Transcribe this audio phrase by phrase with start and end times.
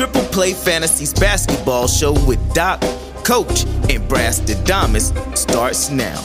[0.00, 2.80] Triple Play Fantasies Basketball Show with Doc,
[3.22, 6.18] Coach, and Braston Damas starts now.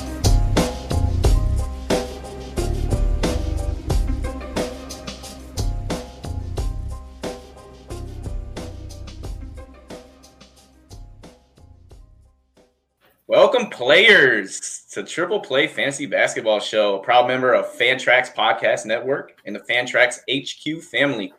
[13.27, 19.37] Welcome, players, to Triple Play Fantasy Basketball Show, a proud member of Fantrax Podcast Network
[19.45, 21.33] and the Fantrax HQ family.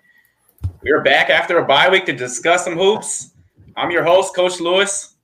[0.83, 3.31] We are back after a bye week to discuss some hoops.
[3.77, 5.17] I'm your host, Coach Lewis.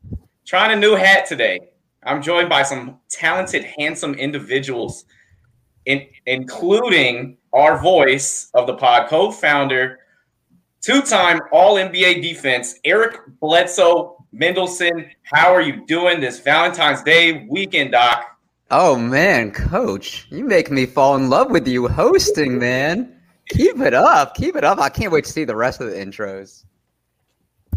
[0.47, 1.61] Trying a new hat today.
[2.05, 5.05] I'm joined by some talented, handsome individuals,
[5.85, 9.99] in, including our voice of the pod, co-founder,
[10.81, 15.11] two-time All NBA defense, Eric Bledsoe Mendelson.
[15.23, 18.25] How are you doing this Valentine's Day weekend, Doc?
[18.71, 23.22] Oh man, coach, you make me fall in love with you hosting, man.
[23.53, 24.35] Keep it up.
[24.35, 24.79] Keep it up.
[24.79, 26.65] I can't wait to see the rest of the intros.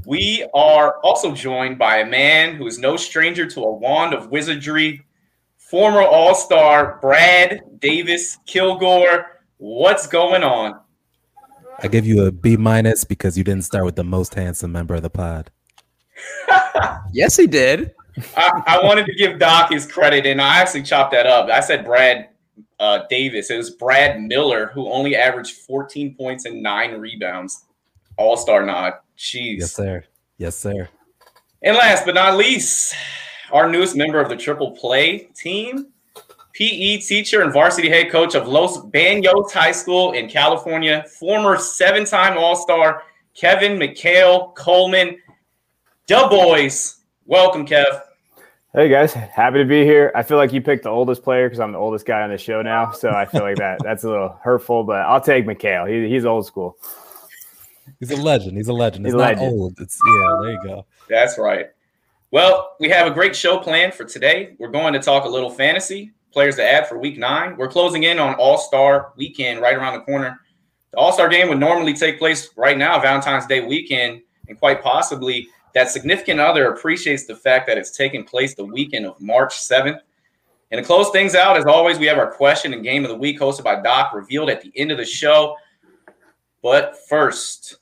[0.06, 4.30] We are also joined by a man who is no stranger to a wand of
[4.30, 5.04] wizardry,
[5.58, 9.42] former All Star Brad Davis Kilgore.
[9.58, 10.80] What's going on?
[11.82, 14.96] I give you a B minus because you didn't start with the most handsome member
[14.96, 15.52] of the pod.
[17.12, 17.94] yes, he did.
[18.38, 21.50] I, I, wanted to give Doc his credit, and I actually chopped that up.
[21.50, 22.30] I said Brad
[22.80, 23.50] uh, Davis.
[23.50, 27.66] It was Brad Miller who only averaged 14 points and nine rebounds.
[28.18, 28.94] All star nod.
[29.18, 29.60] Jeez.
[29.60, 30.04] Yes, sir.
[30.38, 30.90] Yes, sir.
[31.64, 32.96] And last but not least,
[33.52, 35.88] our newest member of the Triple Play team,
[36.54, 42.06] PE teacher and varsity head coach of Los Banos High School in California, former seven
[42.06, 43.04] time All Star
[43.36, 45.18] Kevin McHale Coleman.
[46.08, 46.98] Dub Boys.
[47.26, 48.02] Welcome, Kev.
[48.76, 50.12] Hey guys, happy to be here.
[50.16, 52.38] I feel like you picked the oldest player because I'm the oldest guy on the
[52.38, 55.90] show now, so I feel like that that's a little hurtful, but I'll take McHale.
[55.90, 56.78] He, he's old school.
[58.02, 58.58] He's a legend.
[58.58, 59.06] He's a legend.
[59.06, 59.48] He's not legend.
[59.48, 59.80] old.
[59.80, 60.38] It's yeah.
[60.42, 60.86] There you go.
[61.08, 61.68] That's right.
[62.32, 64.58] Well, we have a great show planned for today.
[64.60, 67.56] We're going to talk a little fantasy players to add for Week Nine.
[67.56, 70.42] We're closing in on All Star Weekend right around the corner.
[70.92, 74.84] The All Star Game would normally take place right now, Valentine's Day weekend, and quite
[74.84, 79.54] possibly that significant other appreciates the fact that it's taking place the weekend of March
[79.54, 80.00] 7th.
[80.72, 83.18] And to close things out, as always, we have our question and game of the
[83.18, 85.58] week hosted by Doc, revealed at the end of the show.
[86.64, 87.76] But first,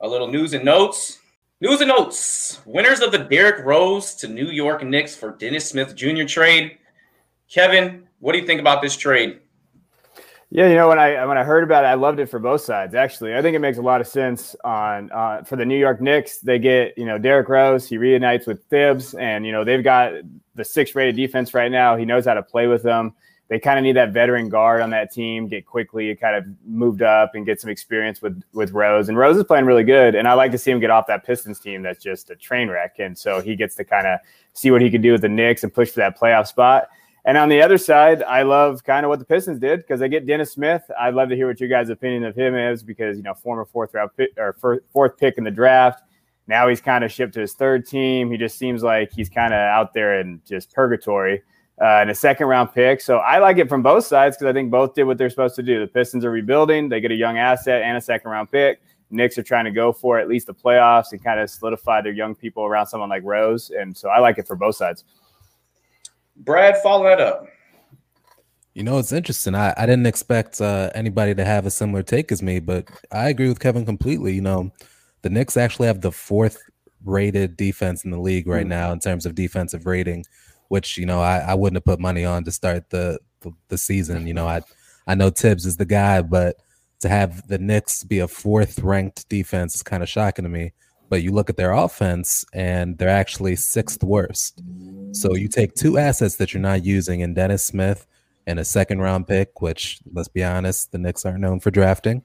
[0.00, 1.20] a little news and notes.
[1.60, 2.60] News and notes.
[2.66, 6.24] Winners of the Derrick Rose to New York Knicks for Dennis Smith Jr.
[6.24, 6.78] trade.
[7.48, 9.38] Kevin, what do you think about this trade?
[10.50, 12.62] Yeah, you know when I when I heard about it, I loved it for both
[12.62, 12.94] sides.
[12.94, 16.00] Actually, I think it makes a lot of sense on uh, for the New York
[16.00, 16.38] Knicks.
[16.38, 20.12] They get you know Derrick Rose, he reunites with Thibs, and you know they've got
[20.54, 21.96] the sixth rated defense right now.
[21.96, 23.12] He knows how to play with them.
[23.48, 25.48] They kind of need that veteran guard on that team.
[25.48, 29.10] Get quickly, kind of moved up and get some experience with with Rose.
[29.10, 31.26] And Rose is playing really good, and I like to see him get off that
[31.26, 32.94] Pistons team that's just a train wreck.
[32.98, 34.18] And so he gets to kind of
[34.54, 36.88] see what he can do with the Knicks and push for that playoff spot.
[37.28, 40.08] And on the other side, I love kind of what the Pistons did because they
[40.08, 40.90] get Dennis Smith.
[40.98, 43.66] I'd love to hear what your guys' opinion of him is because you know former
[43.66, 44.56] fourth round pick or
[44.90, 46.04] fourth pick in the draft.
[46.46, 48.30] Now he's kind of shipped to his third team.
[48.30, 51.42] He just seems like he's kind of out there in just purgatory.
[51.78, 53.02] Uh, and a second round pick.
[53.02, 55.54] So I like it from both sides because I think both did what they're supposed
[55.56, 55.80] to do.
[55.80, 58.80] The Pistons are rebuilding, they get a young asset and a second round pick.
[59.10, 62.12] Knicks are trying to go for at least the playoffs and kind of solidify their
[62.12, 63.70] young people around someone like Rose.
[63.70, 65.04] And so I like it for both sides.
[66.38, 67.46] Brad, follow that up.
[68.74, 69.54] You know, it's interesting.
[69.54, 73.28] I, I didn't expect uh, anybody to have a similar take as me, but I
[73.28, 74.34] agree with Kevin completely.
[74.34, 74.72] You know,
[75.22, 76.58] the Knicks actually have the fourth
[77.04, 78.70] rated defense in the league right mm.
[78.70, 80.24] now in terms of defensive rating,
[80.68, 83.78] which, you know, I, I wouldn't have put money on to start the, the, the
[83.78, 84.26] season.
[84.26, 84.62] You know, I
[85.08, 86.56] I know Thibs is the guy, but
[87.00, 90.72] to have the Knicks be a fourth ranked defense is kind of shocking to me.
[91.08, 94.62] But you look at their offense and they're actually sixth worst.
[95.12, 98.06] So you take two assets that you're not using in Dennis Smith
[98.46, 102.22] and a second round pick, which let's be honest, the Knicks aren't known for drafting.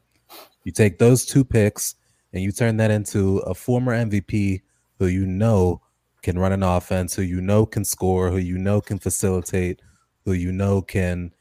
[0.63, 1.95] You take those two picks
[2.33, 4.61] and you turn that into a former MVP
[4.99, 5.81] who you know
[6.21, 9.81] can run an offense, who you know can score, who you know can facilitate,
[10.25, 11.33] who you know can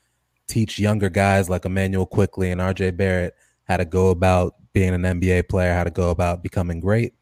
[0.49, 3.35] teach younger guys like Immanuel Quickley and RJ Barrett
[3.65, 7.15] how to go about being an NBA player, how to go about becoming great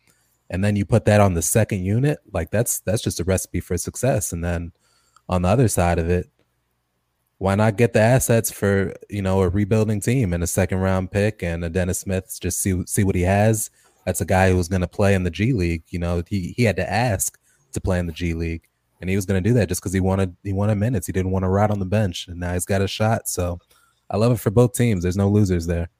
[0.50, 3.60] and then you put that on the second unit, like that's that's just a recipe
[3.60, 4.32] for success.
[4.32, 4.72] And then
[5.28, 6.28] on the other side of it,
[7.38, 11.12] why not get the assets for you know a rebuilding team and a second round
[11.12, 12.36] pick and a Dennis Smith?
[12.40, 13.70] Just see see what he has.
[14.04, 15.84] That's a guy who's going to play in the G League.
[15.88, 17.38] You know, he he had to ask
[17.72, 18.66] to play in the G League,
[19.00, 21.06] and he was going to do that just because he wanted he wanted minutes.
[21.06, 23.28] He didn't want to ride on the bench, and now he's got a shot.
[23.28, 23.60] So
[24.10, 25.04] I love it for both teams.
[25.04, 25.90] There's no losers there.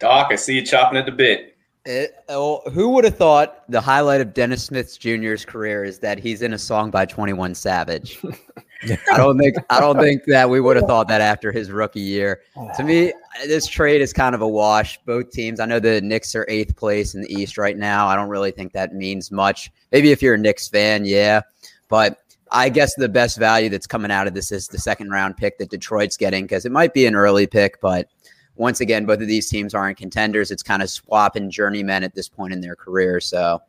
[0.00, 1.53] Doc, I see you chopping at the bit.
[1.86, 6.18] It, well, who would have thought the highlight of Dennis Smith Jr.'s career is that
[6.18, 8.18] he's in a song by Twenty One Savage?
[9.12, 12.00] I don't think I don't think that we would have thought that after his rookie
[12.00, 12.40] year.
[12.76, 13.46] To me, oh.
[13.46, 14.98] this trade is kind of a wash.
[15.04, 15.60] Both teams.
[15.60, 18.06] I know the Knicks are eighth place in the East right now.
[18.06, 19.70] I don't really think that means much.
[19.92, 21.42] Maybe if you're a Knicks fan, yeah,
[21.88, 22.18] but
[22.50, 25.58] I guess the best value that's coming out of this is the second round pick
[25.58, 28.08] that Detroit's getting because it might be an early pick, but
[28.56, 30.50] once again, both of these teams aren't contenders.
[30.50, 33.20] It's kind of swapping journeymen at this point in their career.
[33.20, 33.60] So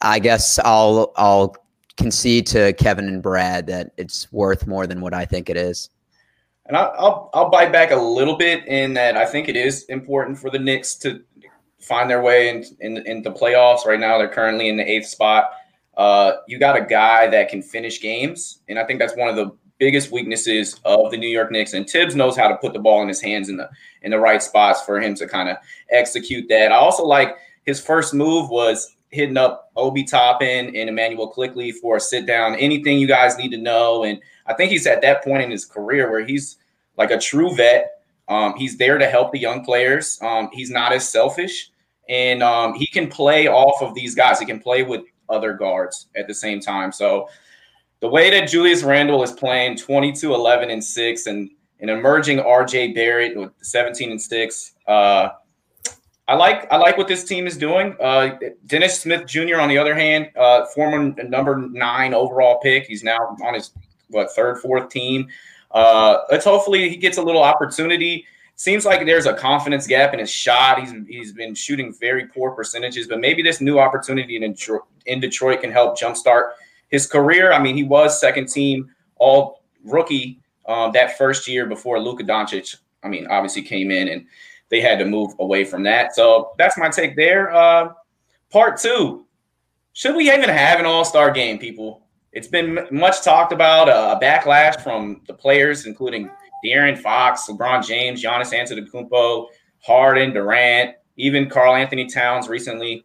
[0.00, 1.56] I guess I'll I'll
[1.96, 5.90] concede to Kevin and Brad that it's worth more than what I think it is.
[6.66, 9.84] And I'll, I'll, I'll bite back a little bit in that I think it is
[9.84, 11.22] important for the Knicks to
[11.80, 13.86] find their way in, in, in the playoffs.
[13.86, 15.50] Right now, they're currently in the eighth spot.
[15.96, 19.36] Uh, you got a guy that can finish games, and I think that's one of
[19.36, 21.74] the biggest weaknesses of the New York Knicks.
[21.74, 23.68] And Thibs knows how to put the ball in his hands in the
[24.02, 25.56] in the right spots for him to kind of
[25.90, 26.72] execute that.
[26.72, 31.96] I also like his first move was hitting up Obi Toppin and Immanuel Quickley for
[31.96, 32.54] a sit down.
[32.56, 35.64] Anything you guys need to know, and I think he's at that point in his
[35.64, 36.58] career where he's
[36.96, 38.02] like a true vet.
[38.28, 40.18] Um, he's there to help the young players.
[40.22, 41.70] Um, he's not as selfish,
[42.08, 44.40] and um, he can play off of these guys.
[44.40, 46.92] He can play with other guards at the same time.
[46.92, 47.28] So
[48.06, 51.50] the way that Julius Randle is playing 22, 11, and 6, and
[51.80, 54.74] an emerging RJ Barrett with 17 and 6.
[54.86, 55.30] Uh,
[56.28, 57.96] I like I like what this team is doing.
[58.00, 59.56] Uh, Dennis Smith Jr.
[59.56, 62.86] on the other hand, uh, former number nine overall pick.
[62.86, 63.72] He's now on his
[64.10, 65.26] what third, fourth team.
[65.72, 68.24] Uh, let's hopefully he gets a little opportunity.
[68.54, 70.80] Seems like there's a confidence gap in his shot.
[70.80, 75.18] He's he's been shooting very poor percentages, but maybe this new opportunity in Detroit, in
[75.18, 76.52] Detroit can help jumpstart
[76.88, 77.52] his career.
[77.52, 82.76] I mean, he was second team all rookie um, that first year before Luka Doncic.
[83.02, 84.26] I mean, obviously came in and
[84.68, 86.14] they had to move away from that.
[86.14, 87.54] So that's my take there.
[87.54, 87.92] Uh,
[88.50, 89.26] part two.
[89.92, 92.02] Should we even have an all star game, people?
[92.32, 96.30] It's been much talked about uh, a backlash from the players, including
[96.64, 99.46] De'Aaron Fox, LeBron James, Giannis Antetokounmpo,
[99.82, 103.04] Harden, Durant, even Karl-Anthony Towns recently.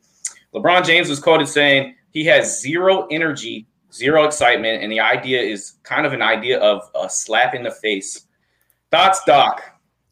[0.54, 5.74] LeBron James was quoted saying he has zero energy zero excitement, and the idea is
[5.84, 8.28] kind of an idea of a slap in the face.
[8.92, 9.62] Thoughts, Doc,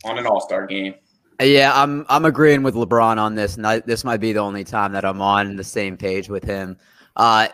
[0.05, 0.95] on an All Star game?
[1.41, 4.63] Yeah, I'm I'm agreeing with LeBron on this, and I, this might be the only
[4.63, 6.77] time that I'm on the same page with him.
[7.15, 7.47] Uh,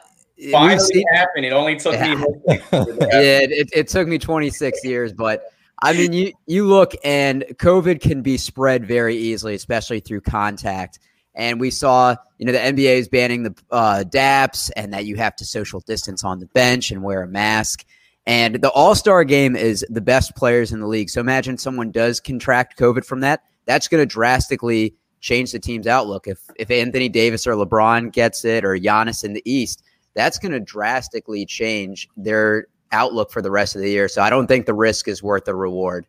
[0.51, 1.45] Finally seen, happened.
[1.45, 2.15] It only took yeah.
[2.15, 2.25] me.
[2.47, 5.43] yeah, it, it took me 26 years, but
[5.81, 10.99] I mean, you you look and COVID can be spread very easily, especially through contact.
[11.35, 15.15] And we saw, you know, the NBA is banning the uh, DAPs and that you
[15.17, 17.85] have to social distance on the bench and wear a mask.
[18.25, 21.09] And the All Star game is the best players in the league.
[21.09, 23.43] So imagine someone does contract COVID from that.
[23.65, 26.27] That's going to drastically change the team's outlook.
[26.27, 29.83] If if Anthony Davis or LeBron gets it or Giannis in the East,
[30.13, 34.07] that's going to drastically change their outlook for the rest of the year.
[34.07, 36.05] So I don't think the risk is worth the reward.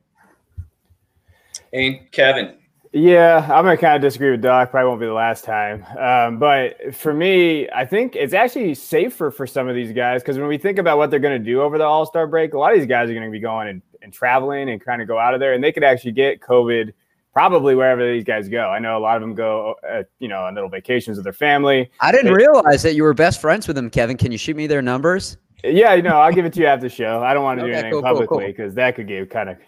[1.73, 2.55] And Kevin,
[2.97, 4.71] yeah, I'm gonna kind of disagree with Doc.
[4.71, 5.85] Probably won't be the last time.
[5.99, 10.39] Um, but for me, I think it's actually safer for some of these guys because
[10.39, 12.73] when we think about what they're gonna do over the All Star break, a lot
[12.73, 15.35] of these guys are gonna be going and, and traveling and trying to go out
[15.35, 16.95] of there, and they could actually get COVID
[17.35, 18.71] probably wherever these guys go.
[18.71, 21.35] I know a lot of them go, uh, you know, on little vacations with their
[21.35, 21.91] family.
[22.01, 24.17] I didn't they, realize that you were best friends with them, Kevin.
[24.17, 25.37] Can you shoot me their numbers?
[25.75, 27.23] Yeah, you know, I'll give it to you after the show.
[27.23, 28.75] I don't want to okay, do anything cool, publicly because cool, cool.
[28.75, 29.59] that could get kind of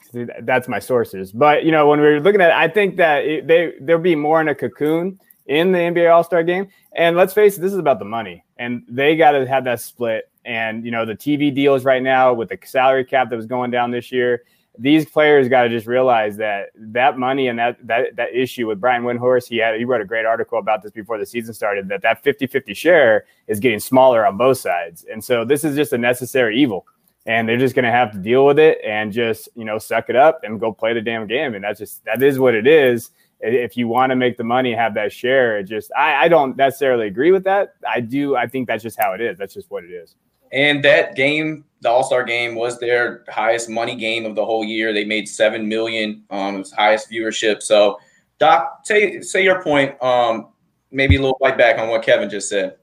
[0.46, 1.32] that's my sources.
[1.32, 4.14] But you know, when we're looking at, it, I think that it, they they'll be
[4.14, 6.68] more in a cocoon in the NBA All Star Game.
[6.92, 9.80] And let's face it, this is about the money, and they got to have that
[9.80, 10.30] split.
[10.44, 13.70] And you know, the TV deals right now with the salary cap that was going
[13.70, 14.42] down this year
[14.78, 18.80] these players got to just realize that that money and that that that issue with
[18.80, 21.88] Brian Windhorst, he had he wrote a great article about this before the season started
[21.88, 25.04] that that 50-50 share is getting smaller on both sides.
[25.10, 26.86] And so this is just a necessary evil.
[27.26, 30.08] And they're just going to have to deal with it and just, you know, suck
[30.08, 31.54] it up and go play the damn game.
[31.54, 33.10] And that's just that is what it is.
[33.40, 35.58] If you want to make the money, have that share.
[35.58, 37.74] It just I, I don't necessarily agree with that.
[37.86, 38.36] I do.
[38.36, 39.36] I think that's just how it is.
[39.38, 40.14] That's just what it is.
[40.52, 44.64] And that game, the All Star game, was their highest money game of the whole
[44.64, 44.92] year.
[44.92, 47.62] They made seven million, um, highest viewership.
[47.62, 47.98] So,
[48.38, 50.00] Doc, say say your point.
[50.02, 50.48] Um,
[50.90, 52.76] maybe a little bite back on what Kevin just said.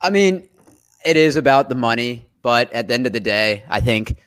[0.00, 0.48] I mean,
[1.04, 4.18] it is about the money, but at the end of the day, I think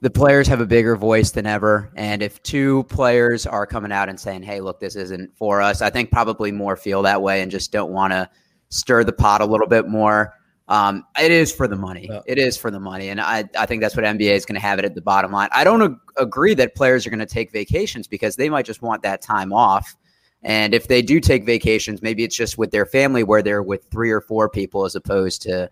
[0.00, 1.90] the players have a bigger voice than ever.
[1.96, 5.82] And if two players are coming out and saying, "Hey, look, this isn't for us,"
[5.82, 8.28] I think probably more feel that way and just don't want to
[8.68, 10.34] stir the pot a little bit more.
[10.68, 12.08] Um, it is for the money.
[12.10, 12.22] Yeah.
[12.26, 14.60] It is for the money, and I, I think that's what NBA is going to
[14.60, 15.48] have it at the bottom line.
[15.52, 18.82] I don't ag- agree that players are going to take vacations because they might just
[18.82, 19.96] want that time off,
[20.42, 23.84] And if they do take vacations, maybe it's just with their family where they're with
[23.90, 25.70] three or four people as opposed to,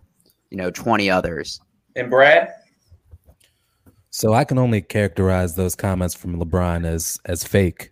[0.51, 1.61] you know, 20 others.
[1.97, 2.53] And Brad?
[4.11, 7.91] So I can only characterize those comments from LeBron as as fake.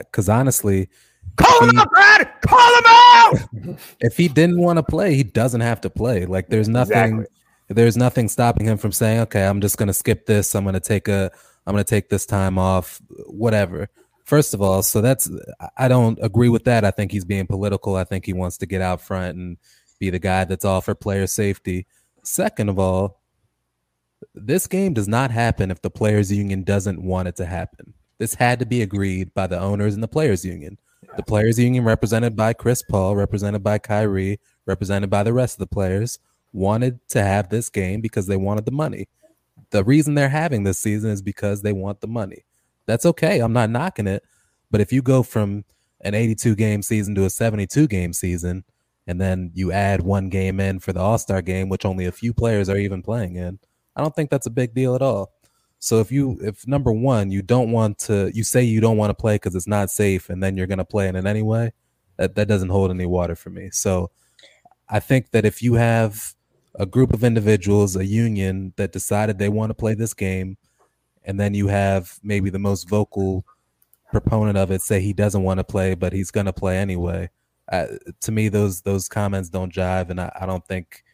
[0.00, 0.88] Because uh, honestly,
[1.36, 2.32] call him he, out, Brad.
[2.42, 3.78] Call him out.
[4.00, 6.26] if he didn't want to play, he doesn't have to play.
[6.26, 7.26] Like there's nothing, exactly.
[7.68, 10.54] there's nothing stopping him from saying, "Okay, I'm just going to skip this.
[10.54, 11.30] I'm going to take a,
[11.66, 13.00] I'm going to take this time off.
[13.26, 13.88] Whatever."
[14.24, 15.30] First of all, so that's
[15.76, 16.84] I don't agree with that.
[16.84, 17.94] I think he's being political.
[17.94, 19.56] I think he wants to get out front and
[19.98, 21.86] be the guy that's all for player safety.
[22.22, 23.20] Second of all,
[24.34, 27.94] this game does not happen if the players union doesn't want it to happen.
[28.18, 30.78] This had to be agreed by the owners and the players union.
[31.16, 35.60] The players union represented by Chris Paul, represented by Kyrie, represented by the rest of
[35.60, 36.18] the players
[36.52, 39.08] wanted to have this game because they wanted the money.
[39.70, 42.44] The reason they're having this season is because they want the money.
[42.86, 43.40] That's okay.
[43.40, 44.22] I'm not knocking it.
[44.70, 45.64] But if you go from
[46.00, 48.64] an 82 game season to a 72 game season,
[49.06, 52.12] and then you add one game in for the All Star game, which only a
[52.12, 53.58] few players are even playing in,
[53.94, 55.32] I don't think that's a big deal at all.
[55.86, 59.10] So if you if number one you don't want to you say you don't want
[59.10, 61.72] to play because it's not safe and then you're gonna play in it anyway,
[62.16, 63.68] that that doesn't hold any water for me.
[63.70, 64.10] So
[64.88, 66.34] I think that if you have
[66.74, 70.56] a group of individuals, a union that decided they want to play this game,
[71.22, 73.44] and then you have maybe the most vocal
[74.10, 77.30] proponent of it say he doesn't want to play, but he's gonna play anyway.
[77.70, 77.86] Uh,
[78.22, 81.04] to me, those those comments don't jive, and I, I don't think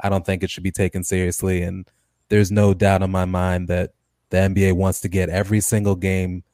[0.00, 1.62] I don't think it should be taken seriously.
[1.62, 1.90] And
[2.28, 3.92] there's no doubt in my mind that
[4.30, 6.44] the NBA wants to get every single game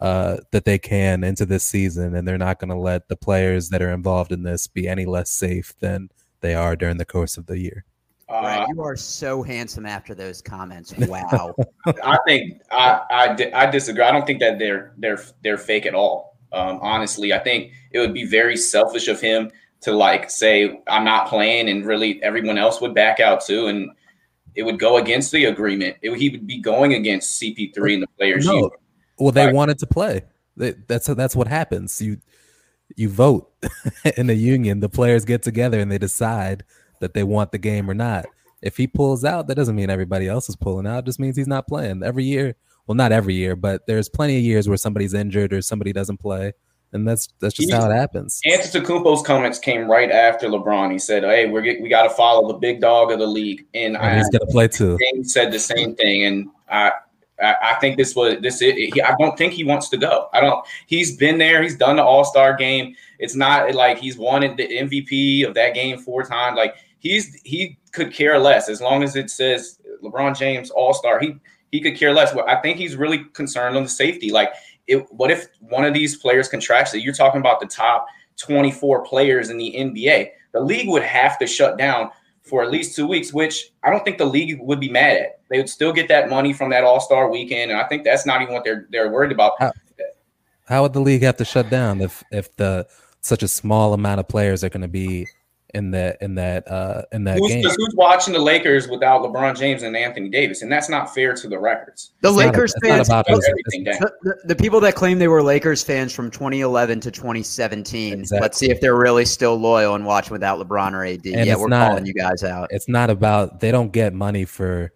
[0.00, 3.68] uh, that they can into this season, and they're not going to let the players
[3.70, 6.08] that are involved in this be any less safe than
[6.40, 7.84] they are during the course of the year.
[8.28, 10.92] Uh, you are so handsome after those comments.
[11.06, 11.54] Wow.
[12.02, 14.02] I think I, I, I disagree.
[14.02, 16.38] I don't think that they're they're they're fake at all.
[16.52, 19.50] Um, honestly, I think it would be very selfish of him
[19.82, 23.90] to like say I'm not playing, and really everyone else would back out too, and
[24.54, 25.96] it would go against the agreement.
[26.02, 28.46] It, he would be going against CP3 and the players.
[28.46, 28.70] No.
[29.18, 29.54] Well, they right.
[29.54, 30.22] wanted to play.
[30.56, 32.00] They, that's that's what happens.
[32.00, 32.18] You
[32.96, 33.52] you vote
[34.16, 34.80] in the union.
[34.80, 36.64] The players get together and they decide
[37.00, 38.26] that they want the game or not.
[38.62, 41.00] If he pulls out, that doesn't mean everybody else is pulling out.
[41.00, 42.02] It just means he's not playing.
[42.02, 42.56] Every year,
[42.86, 46.18] well, not every year, but there's plenty of years where somebody's injured or somebody doesn't
[46.18, 46.52] play
[46.94, 48.40] and that's that's just he, how it happens.
[48.46, 50.92] Antetokounmpo's comments came right after LeBron.
[50.92, 53.96] He said, "Hey, we're we got to follow the big dog of the league," and,
[53.96, 54.96] and he's going to play too.
[54.98, 56.92] James said the same thing, and I.
[57.36, 58.60] I think this was this.
[58.60, 60.28] He, I don't think he wants to go.
[60.32, 60.64] I don't.
[60.86, 61.64] He's been there.
[61.64, 62.94] He's done the All Star game.
[63.18, 66.56] It's not like he's won the MVP of that game four times.
[66.56, 71.18] Like he's he could care less as long as it says LeBron James All Star.
[71.18, 71.34] He
[71.72, 72.32] he could care less.
[72.46, 74.30] I think he's really concerned on the safety.
[74.30, 74.52] Like
[74.86, 77.02] it, what if one of these players contracts it?
[77.02, 80.30] You're talking about the top 24 players in the NBA.
[80.52, 82.10] The league would have to shut down
[82.42, 85.40] for at least two weeks, which I don't think the league would be mad at.
[85.50, 88.26] They would still get that money from that All Star weekend, and I think that's
[88.26, 89.52] not even what they're they're worried about.
[89.58, 89.72] How,
[90.66, 92.86] how would the league have to shut down if if the
[93.20, 95.26] such a small amount of players are going to be
[95.74, 97.64] in that in that uh in that who's, game.
[97.64, 101.48] Who's watching the Lakers without LeBron James and Anthony Davis, and that's not fair to
[101.48, 102.12] the records.
[102.20, 106.14] The it's Lakers a, fans, the, the, the, people that claim they were Lakers fans
[106.14, 108.20] from 2011 to 2017.
[108.20, 108.40] Exactly.
[108.40, 111.26] Let's see if they're really still loyal and watching without LeBron or AD.
[111.26, 112.68] And yeah, we're not, calling you guys out.
[112.70, 114.92] It's not about they don't get money for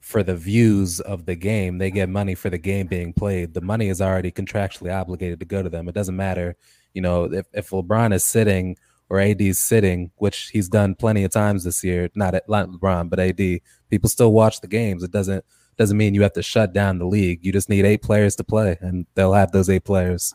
[0.00, 1.78] for the views of the game.
[1.78, 3.54] They get money for the game being played.
[3.54, 5.88] The money is already contractually obligated to go to them.
[5.88, 6.56] It doesn't matter,
[6.94, 8.76] you know, if if LeBron is sitting
[9.12, 12.08] or AD's sitting, which he's done plenty of times this year.
[12.14, 13.60] Not at not LeBron, but AD.
[13.90, 15.02] People still watch the games.
[15.02, 15.44] It doesn't
[15.76, 17.44] doesn't mean you have to shut down the league.
[17.44, 20.34] You just need eight players to play, and they'll have those eight players.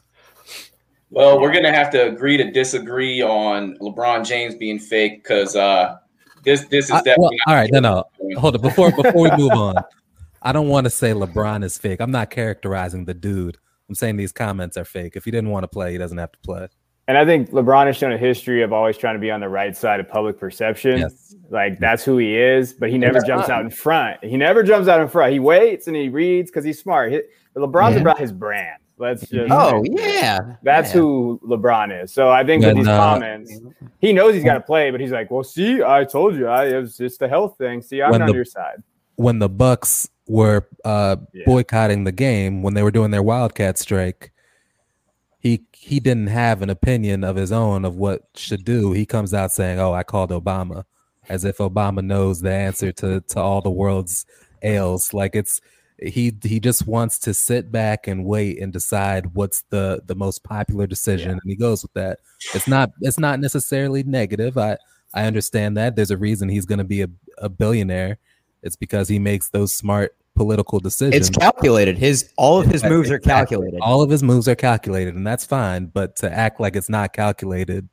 [1.10, 5.98] Well, we're gonna have to agree to disagree on LeBron James being fake because uh,
[6.44, 7.72] this this is definitely well, all right.
[7.72, 8.04] No, no,
[8.40, 9.76] hold it before before we move on.
[10.44, 12.00] I don't want to say LeBron is fake.
[12.00, 13.58] I'm not characterizing the dude.
[13.90, 15.16] I'm saying these comments are fake.
[15.16, 16.68] If he didn't want to play, he doesn't have to play.
[17.08, 19.48] And I think LeBron has shown a history of always trying to be on the
[19.48, 21.00] right side of public perception.
[21.00, 21.36] Yes.
[21.50, 24.24] Like that's who he is, but he never jumps out in front.
[24.24, 25.32] He never jumps out in front.
[25.32, 27.14] He waits and he reads because he's smart.
[27.14, 27.22] He,
[27.56, 28.02] LeBron's yeah.
[28.02, 28.82] about his brand.
[28.98, 30.56] Let's just Oh yeah.
[30.64, 31.00] That's yeah.
[31.00, 32.12] who LeBron is.
[32.12, 33.58] So I think with these uh, comments,
[34.00, 36.66] he knows he's got to play, but he's like, Well, see, I told you, I
[36.66, 37.82] it was just the health thing.
[37.82, 38.84] See, I'm on your side.
[39.16, 41.44] When the Bucks were uh, yeah.
[41.46, 44.32] boycotting the game, when they were doing their Wildcat strike,
[45.40, 48.92] he he didn't have an opinion of his own of what should do.
[48.92, 50.84] He comes out saying, "Oh, I called Obama,"
[51.30, 54.26] as if Obama knows the answer to to all the world's
[54.64, 55.14] ails.
[55.14, 55.62] Like it's
[56.02, 60.44] he he just wants to sit back and wait and decide what's the the most
[60.44, 61.40] popular decision, yeah.
[61.42, 62.20] and he goes with that.
[62.54, 64.58] It's not it's not necessarily negative.
[64.58, 64.78] I
[65.14, 65.96] I understand that.
[65.96, 68.18] There's a reason he's going to be a, a billionaire.
[68.64, 71.16] It's because he makes those smart political decisions.
[71.16, 71.98] It's calculated.
[71.98, 73.80] His all of his moves are calculated.
[73.82, 75.88] All of his moves are calculated, and that's fine.
[75.88, 77.90] But to act like it's not calculated,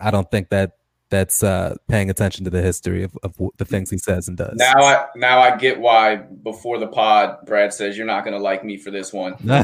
[0.00, 0.72] I don't think that
[1.10, 4.54] that's uh, paying attention to the history of, of the things he says and does.
[4.56, 8.42] Now I now I get why before the pod, Brad says you're not going to
[8.42, 9.34] like me for this one.
[9.50, 9.62] I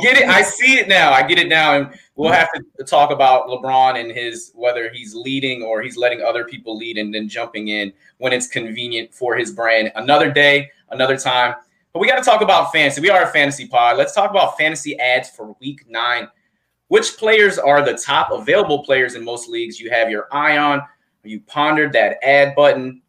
[0.00, 0.28] get it.
[0.28, 1.12] I see it now.
[1.12, 5.14] I get it now, and we'll have to talk about LeBron and his whether he's
[5.14, 9.34] leading or he's letting other people lead and then jumping in when it's convenient for
[9.34, 9.90] his brand.
[9.96, 11.54] Another day, another time.
[11.94, 13.00] But we got to talk about fantasy.
[13.00, 13.96] We are a fantasy pod.
[13.98, 16.28] Let's talk about fantasy ads for Week Nine.
[16.92, 20.82] Which players are the top available players in most leagues you have your eye on?
[21.24, 23.00] You pondered that add button.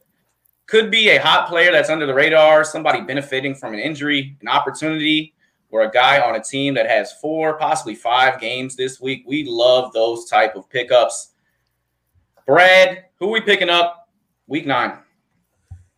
[0.68, 4.48] Could be a hot player that's under the radar, somebody benefiting from an injury, an
[4.48, 5.34] opportunity,
[5.70, 9.26] or a guy on a team that has four, possibly five games this week.
[9.28, 11.34] We love those type of pickups.
[12.48, 14.08] Brad, who are we picking up
[14.48, 14.98] week nine?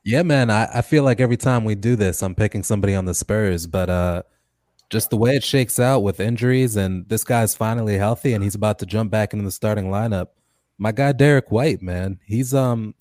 [0.03, 0.49] Yeah, man.
[0.49, 3.67] I, I feel like every time we do this, I'm picking somebody on the Spurs,
[3.67, 4.23] but uh
[4.89, 8.55] just the way it shakes out with injuries, and this guy's finally healthy and he's
[8.55, 10.27] about to jump back into the starting lineup.
[10.77, 12.93] My guy Derrick White, man, he's um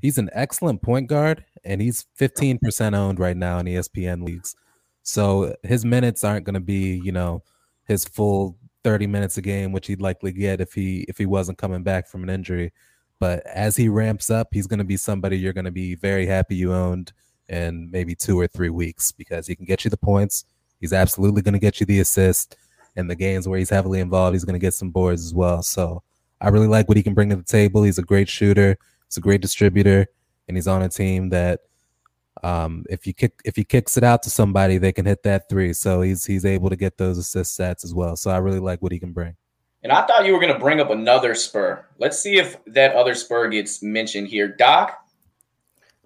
[0.00, 4.56] he's an excellent point guard, and he's 15% owned right now in ESPN leagues.
[5.02, 7.42] So his minutes aren't going to be, you know,
[7.86, 11.58] his full 30 minutes a game, which he'd likely get if he if he wasn't
[11.58, 12.72] coming back from an injury.
[13.18, 16.26] But as he ramps up, he's going to be somebody you're going to be very
[16.26, 17.12] happy you owned
[17.48, 20.44] in maybe two or three weeks because he can get you the points
[20.80, 22.56] He's absolutely going to get you the assist.
[22.96, 25.62] And the games where he's heavily involved, he's going to get some boards as well.
[25.62, 26.02] So
[26.40, 27.82] I really like what he can bring to the table.
[27.82, 28.76] He's a great shooter.
[29.06, 30.06] He's a great distributor,
[30.48, 31.60] and he's on a team that
[32.42, 35.48] um, if you kick if he kicks it out to somebody, they can hit that
[35.48, 35.72] three.
[35.72, 38.16] So he's he's able to get those assist stats as well.
[38.16, 39.36] So I really like what he can bring.
[39.82, 41.84] And I thought you were going to bring up another spur.
[41.98, 44.48] Let's see if that other spur gets mentioned here.
[44.48, 44.98] Doc.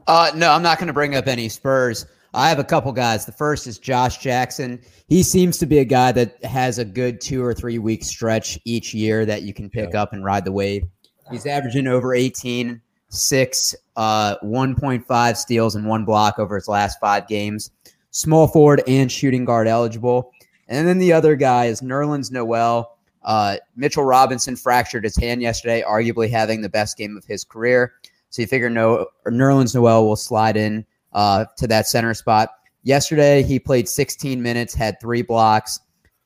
[0.07, 2.07] Uh, no, I'm not going to bring up any Spurs.
[2.35, 3.25] I have a couple guys.
[3.25, 4.81] The first is Josh Jackson.
[5.07, 8.59] He seems to be a guy that has a good two or three week stretch
[8.65, 10.03] each year that you can pick yeah.
[10.03, 10.85] up and ride the wave.
[11.31, 17.29] He's averaging over 18, six, uh, 1.5 steals and one block over his last five
[17.29, 17.71] games.
[18.11, 20.33] Small forward and shooting guard eligible.
[20.67, 22.99] And then the other guy is Nerlens Noel.
[23.23, 27.95] Uh, Mitchell Robinson fractured his hand yesterday, arguably having the best game of his career.
[28.31, 30.85] So you figure no, Nerlens Noel will slide in
[31.15, 32.51] uh, to that center spot.
[32.83, 35.81] Yesterday, he played 16 minutes, had three blocks.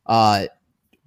[0.06, 0.46] Uh,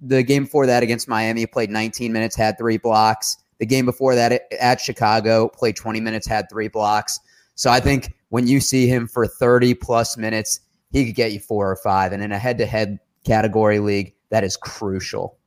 [0.00, 3.36] the game before that against Miami, played 19 minutes, had three blocks.
[3.58, 7.20] The game before that at Chicago, played 20 minutes, had three blocks.
[7.54, 11.40] So I think when you see him for 30 plus minutes, he could get you
[11.40, 12.12] four or five.
[12.12, 15.38] And in a head to head category league, that is crucial.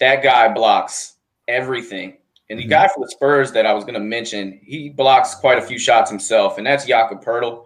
[0.00, 1.16] That guy blocks
[1.48, 2.18] everything.
[2.50, 2.70] And the mm-hmm.
[2.70, 5.78] guy for the Spurs that I was going to mention, he blocks quite a few
[5.78, 7.64] shots himself, and that's Jakob Poeltl.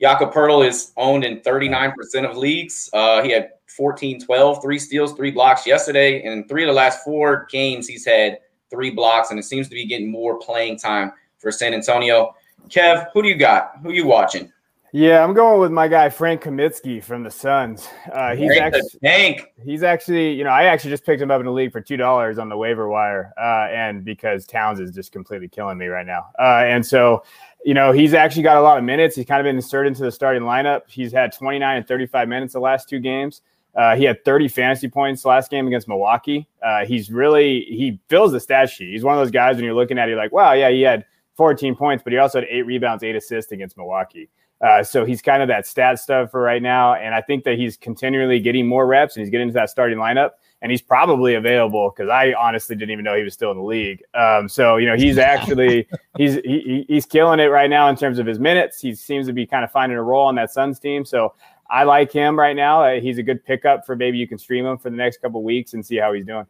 [0.00, 1.94] Jakob Poeltl is owned in 39%
[2.28, 2.90] of leagues.
[2.92, 6.22] Uh, he had 14, 12, three steals, three blocks yesterday.
[6.22, 8.38] And in three of the last four games, he's had
[8.70, 12.34] three blocks, and it seems to be getting more playing time for San Antonio.
[12.68, 13.78] Kev, who do you got?
[13.82, 14.52] Who are you watching?
[14.92, 17.86] Yeah, I'm going with my guy Frank Kaminsky from the Suns.
[18.10, 19.52] Uh, he's Frank actually tank.
[19.62, 21.96] He's actually, you know, I actually just picked him up in the league for two
[21.96, 26.06] dollars on the waiver wire, uh, and because Towns is just completely killing me right
[26.06, 27.24] now, uh, and so
[27.66, 29.16] you know, he's actually got a lot of minutes.
[29.16, 30.82] He's kind of been inserted into the starting lineup.
[30.86, 33.42] He's had 29 and 35 minutes the last two games.
[33.74, 36.46] Uh, he had 30 fantasy points last game against Milwaukee.
[36.64, 38.92] Uh, he's really he fills the stat sheet.
[38.92, 40.82] He's one of those guys when you're looking at it, you're like, wow, yeah, he
[40.82, 41.04] had
[41.36, 44.30] 14 points, but he also had eight rebounds, eight assists against Milwaukee.
[44.60, 47.58] Uh, so he's kind of that stat stuff for right now, and I think that
[47.58, 50.30] he's continually getting more reps and he's getting into that starting lineup
[50.62, 53.62] and he's probably available because I honestly didn't even know he was still in the
[53.62, 54.02] league.
[54.14, 58.18] Um, so you know he's actually he's he, he's killing it right now in terms
[58.18, 58.80] of his minutes.
[58.80, 61.04] He seems to be kind of finding a role on that Suns team.
[61.04, 61.34] So
[61.68, 62.82] I like him right now.
[62.82, 65.42] Uh, he's a good pickup for maybe you can stream him for the next couple
[65.42, 66.46] weeks and see how he's doing.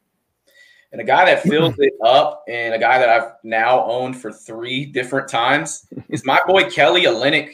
[0.92, 4.32] And a guy that fills it up, and a guy that I've now owned for
[4.32, 7.50] three different times is my boy Kelly Olynyk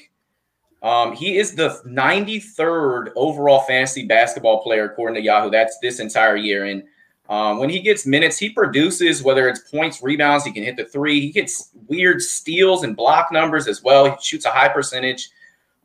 [0.83, 5.51] um, he is the 93rd overall fantasy basketball player according to Yahoo.
[5.51, 6.65] That's this entire year.
[6.65, 6.83] And
[7.29, 10.45] um, when he gets minutes, he produces whether it's points, rebounds.
[10.45, 11.21] He can hit the three.
[11.21, 14.11] He gets weird steals and block numbers as well.
[14.11, 15.31] He shoots a high percentage.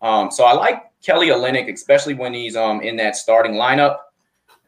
[0.01, 3.97] Um, so I like Kelly Olynyk, especially when he's um, in that starting lineup.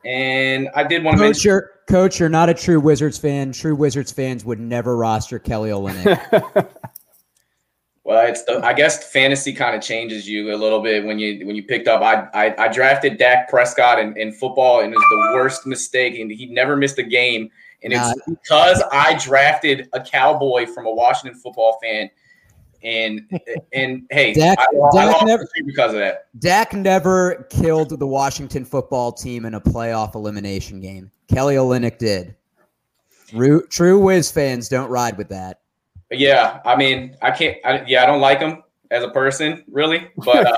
[0.06, 1.50] And I did want to coach, mention.
[1.50, 3.52] You're, coach, you're not a true Wizards fan.
[3.52, 6.70] True Wizards fans would never roster Kelly Olynyk.
[8.10, 11.45] Well, it's the I guess fantasy kind of changes you a little bit when you
[11.45, 12.02] when you picked up.
[12.02, 16.17] I I, I drafted Dak Prescott in, in football and it was the worst mistake,
[16.17, 17.52] and he never missed a game.
[17.84, 18.13] And it's nah.
[18.28, 22.10] because I drafted a cowboy from a Washington football fan.
[22.82, 23.30] And
[23.74, 26.30] and hey, Dak, I, Dak I never because of that.
[26.39, 31.12] Dak never killed the Washington football team in a playoff elimination game.
[31.28, 32.36] Kelly Olynyk did.
[33.28, 35.59] True, true Wiz fans don't ride with that.
[36.12, 37.58] Yeah, I mean, I can't.
[37.63, 40.58] I, yeah, I don't like him as a person, really, but uh,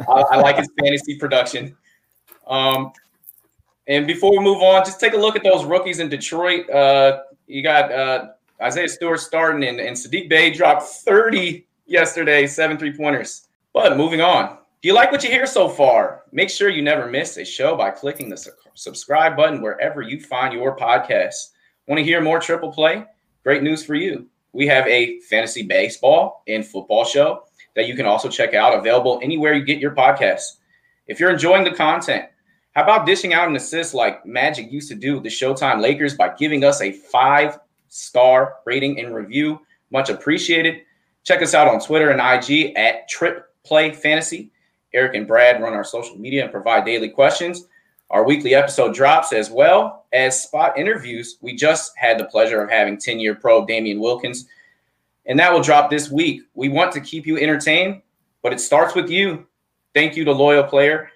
[0.08, 1.76] I, I, like his fantasy production.
[2.46, 2.92] Um,
[3.86, 6.68] and before we move on, just take a look at those rookies in Detroit.
[6.70, 8.28] Uh, you got uh,
[8.62, 13.48] Isaiah Stewart starting, and, and Saddiq Bey dropped 30 yesterday, seven three pointers.
[13.74, 14.56] But moving on.
[14.80, 16.22] Do you like what you hear so far?
[16.32, 20.20] Make sure you never miss a show by clicking the su- subscribe button wherever you
[20.20, 21.50] find your podcast.
[21.88, 23.04] Want to hear more triple play?
[23.42, 27.44] Great news for you we have a fantasy baseball and football show
[27.76, 30.56] that you can also check out, available anywhere you get your podcasts.
[31.06, 32.24] If you're enjoying the content,
[32.72, 36.14] how about dishing out an assist like Magic used to do with the Showtime Lakers
[36.14, 37.58] by giving us a five
[37.88, 39.60] star rating and review?
[39.90, 40.82] Much appreciated.
[41.24, 44.50] Check us out on Twitter and IG at Trip Play Fantasy.
[44.94, 47.66] Eric and Brad run our social media and provide daily questions.
[48.10, 51.36] Our weekly episode drops as well as spot interviews.
[51.42, 54.46] We just had the pleasure of having 10 year pro Damian Wilkins,
[55.26, 56.42] and that will drop this week.
[56.54, 58.00] We want to keep you entertained,
[58.42, 59.46] but it starts with you.
[59.94, 61.10] Thank you to Loyal Player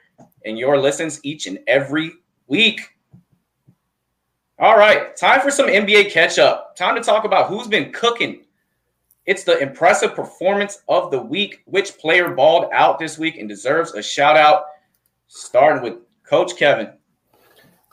[0.44, 2.12] and your listens each and every
[2.46, 2.80] week.
[4.58, 6.76] All right, time for some NBA catch up.
[6.76, 8.44] Time to talk about who's been cooking.
[9.24, 11.62] It's the impressive performance of the week.
[11.64, 14.64] Which player balled out this week and deserves a shout out?
[15.28, 15.94] Starting with
[16.32, 16.90] Coach Kevin.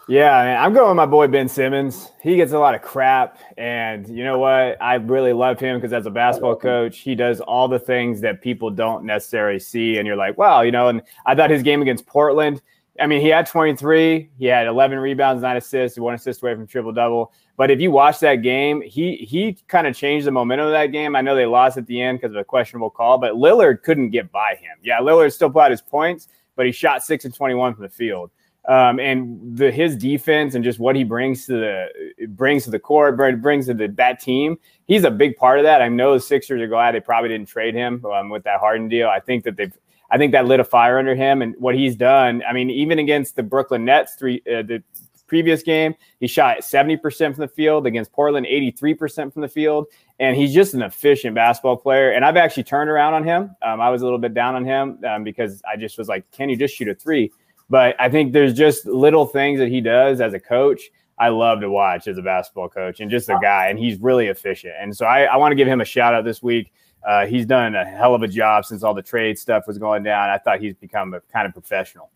[0.07, 2.07] Yeah, man, I'm going with my boy Ben Simmons.
[2.23, 4.81] He gets a lot of crap, and you know what?
[4.81, 8.41] I really love him because as a basketball coach, he does all the things that
[8.41, 10.87] people don't necessarily see, and you're like, wow, you know.
[10.87, 12.61] And I thought his game against Portland.
[12.97, 16.65] I mean, he had 23, he had 11 rebounds, nine assists, one assist away from
[16.65, 17.33] triple double.
[17.57, 20.93] But if you watch that game, he he kind of changed the momentum of that
[20.93, 21.13] game.
[21.13, 24.11] I know they lost at the end because of a questionable call, but Lillard couldn't
[24.11, 24.77] get by him.
[24.81, 27.89] Yeah, Lillard still put out his points, but he shot six and 21 from the
[27.89, 28.31] field.
[28.67, 32.79] Um, and the his defense and just what he brings to the brings to the
[32.79, 34.59] court, brings to the, that team.
[34.85, 35.81] He's a big part of that.
[35.81, 38.89] I know the Sixers are glad they probably didn't trade him um, with that Harden
[38.89, 39.07] deal.
[39.07, 39.71] I think that they've
[40.11, 42.43] I think that lit a fire under him and what he's done.
[42.47, 44.83] I mean, even against the Brooklyn Nets, three uh, the
[45.29, 49.87] previous game, he shot 70% from the field against Portland, 83% from the field.
[50.19, 52.11] And he's just an efficient basketball player.
[52.11, 53.55] And I've actually turned around on him.
[53.61, 56.29] Um, I was a little bit down on him um, because I just was like,
[56.31, 57.31] can you just shoot a three?
[57.69, 60.89] But I think there's just little things that he does as a coach.
[61.19, 64.27] I love to watch as a basketball coach and just a guy, and he's really
[64.27, 64.73] efficient.
[64.79, 66.71] And so I, I want to give him a shout out this week.
[67.05, 70.03] Uh, he's done a hell of a job since all the trade stuff was going
[70.03, 70.29] down.
[70.29, 72.09] I thought he's become a kind of professional.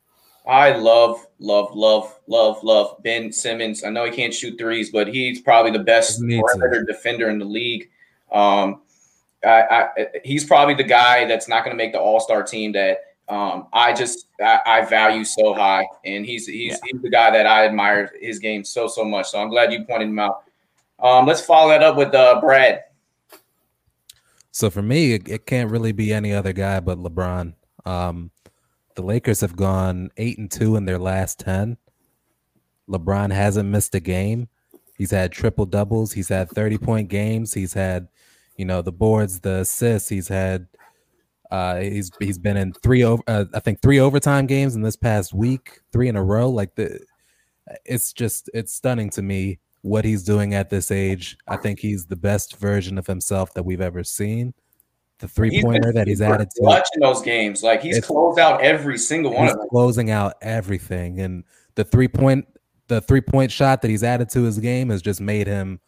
[0.46, 3.84] I love, love, love, love, love Ben Simmons.
[3.84, 7.46] I know he can't shoot threes, but he's probably the best perimeter defender in the
[7.46, 7.90] league.
[8.32, 8.82] Um,
[9.44, 9.88] I, I,
[10.24, 13.68] he's probably the guy that's not going to make the All Star team that um,
[13.72, 16.78] I just I, I, value so high, and he's he's, yeah.
[16.92, 19.30] he's the guy that I admire his game so so much.
[19.30, 20.44] So I'm glad you pointed him out.
[21.00, 22.84] Um, let's follow that up with uh, Brad.
[24.52, 27.54] So for me, it, it, can't really be any other guy but LeBron.
[27.86, 28.30] Um,
[28.96, 31.78] the Lakers have gone eight and two in their last ten.
[32.90, 34.50] LeBron hasn't missed a game.
[34.98, 36.14] He's had triple doubles.
[36.14, 37.54] He's had thirty point games.
[37.54, 38.08] He's had,
[38.58, 40.10] you know, the boards, the assists.
[40.10, 40.68] He's had.
[41.52, 43.22] Uh, he's he's been in three over.
[43.28, 46.50] Uh, I think three overtime games in this past week, three in a row.
[46.50, 47.00] Like the,
[47.86, 51.38] it's just it's stunning to me what he's doing at this age.
[51.48, 54.54] I think he's the best version of himself that we've ever seen
[55.20, 57.64] the three pointer that he's added to watching those games.
[57.64, 59.70] Like he's closed out every single one of them.
[59.70, 61.22] Closing out everything.
[61.22, 61.44] And
[61.76, 62.46] the three point
[62.88, 65.80] the three point shot that he's added to his game has just made him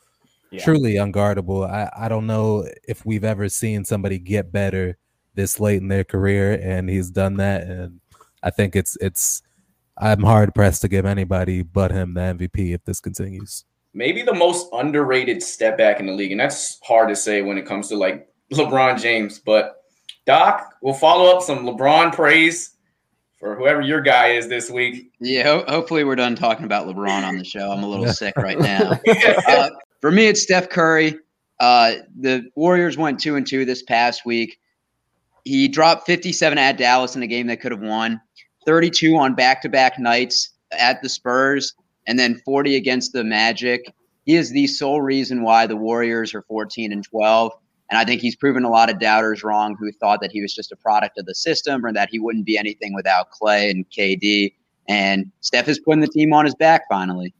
[0.51, 0.63] yeah.
[0.63, 1.69] truly unguardable.
[1.69, 4.97] I, I don't know if we've ever seen somebody get better
[5.33, 7.63] this late in their career, and he's done that.
[7.63, 7.99] And
[8.41, 9.41] I think it's it's
[9.97, 13.65] I'm hard pressed to give anybody but him the MVP if this continues.
[13.93, 17.57] Maybe the most underrated step back in the league, and that's hard to say when
[17.57, 19.39] it comes to like LeBron James.
[19.39, 19.84] But
[20.25, 22.71] Doc, we'll follow up some LeBron praise
[23.39, 25.12] for whoever your guy is this week.
[25.19, 27.71] Yeah, ho- hopefully we're done talking about LeBron on the show.
[27.71, 28.99] I'm a little sick right now.
[29.47, 29.69] Uh,
[30.01, 31.17] for me, it's Steph Curry.
[31.60, 34.60] Uh, the Warriors went two and two this past week.
[35.45, 38.19] He dropped 57 at Dallas in a game that could have won,
[38.65, 41.73] 32 on back-to-back nights at the Spurs,
[42.08, 43.86] and then 40 against the Magic.
[44.25, 47.51] He is the sole reason why the Warriors are 14 and 12
[47.89, 50.54] And I think he's proven a lot of doubters wrong who thought that he was
[50.54, 53.88] just a product of the system or that he wouldn't be anything without Clay and
[53.89, 54.54] KD.
[54.88, 57.34] And Steph is putting the team on his back finally.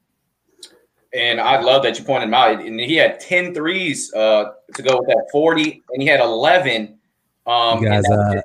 [1.14, 2.60] And I love that you pointed him out.
[2.60, 7.00] And he had 10 threes uh, to go with that 40, and he had 11.
[7.48, 8.42] Um, you, guys, uh,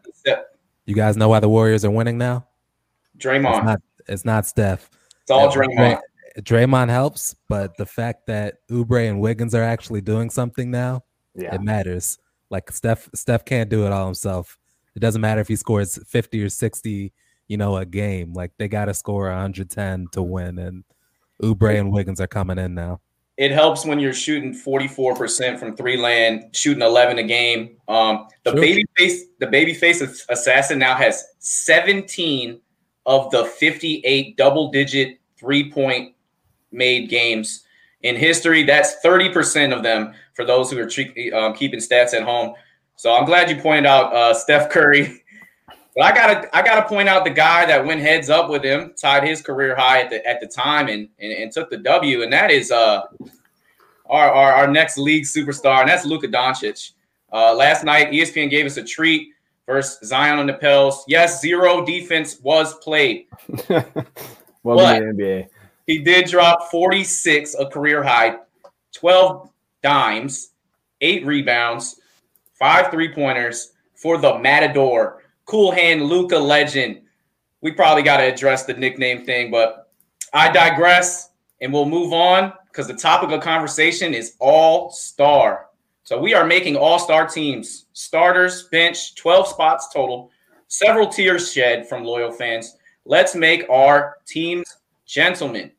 [0.86, 2.46] you guys know why the Warriors are winning now?
[3.18, 3.56] Draymond.
[3.56, 4.88] It's not, it's not Steph.
[5.22, 6.00] It's all Draymond.
[6.38, 11.02] Draymond helps, but the fact that Oubre and Wiggins are actually doing something now,
[11.34, 11.54] yeah.
[11.54, 12.18] it matters.
[12.50, 14.58] Like Steph, Steph can't do it all himself.
[14.96, 17.12] It doesn't matter if he scores 50 or 60,
[17.48, 18.32] you know, a game.
[18.32, 20.84] Like they got to score 110 to win, and
[21.42, 23.00] Oubre and Wiggins are coming in now.
[23.36, 27.76] It helps when you're shooting 44% from three land, shooting 11 a game.
[27.88, 28.60] Um, the sure.
[28.60, 32.60] baby face, the baby face assassin now has 17
[33.06, 36.14] of the 58 double digit three point
[36.70, 37.64] made games
[38.02, 38.62] in history.
[38.62, 42.54] That's 30% of them for those who are tre- um, keeping stats at home.
[42.96, 45.16] So I'm glad you pointed out uh, Steph Curry.
[45.96, 48.94] But I gotta I gotta point out the guy that went heads up with him,
[48.96, 52.22] tied his career high at the at the time, and and, and took the W,
[52.22, 53.02] and that is uh
[54.10, 56.92] our, our, our next league superstar, and that's Luka Doncic.
[57.32, 59.30] Uh, last night, ESPN gave us a treat
[59.66, 61.04] versus Zion on the Pels.
[61.06, 63.26] Yes, zero defense was played.
[63.68, 63.84] well,
[64.64, 65.48] but the NBA.
[65.86, 68.36] He did drop 46, a career high,
[68.92, 69.50] 12
[69.82, 70.52] dimes,
[71.00, 72.00] eight rebounds,
[72.58, 75.22] five three pointers for the Matador.
[75.46, 77.02] Cool hand Luka legend.
[77.60, 79.90] We probably got to address the nickname thing, but
[80.32, 85.66] I digress and we'll move on because the topic of conversation is all star.
[86.04, 90.30] So we are making all star teams, starters, bench, 12 spots total,
[90.68, 92.76] several tears shed from loyal fans.
[93.04, 94.76] Let's make our teams
[95.10, 95.72] gentlemen.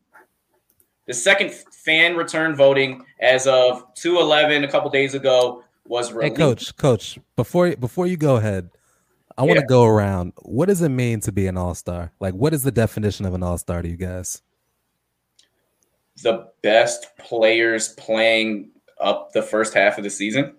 [1.08, 6.38] The second fan return voting as of 211 a couple days ago was released.
[6.38, 8.70] Hey coach, coach, before before you go ahead,
[9.38, 10.34] I want to go around.
[10.42, 12.12] What does it mean to be an all-star?
[12.20, 14.42] Like what is the definition of an all-star to you guys?
[16.22, 20.56] The best players playing up the first half of the season.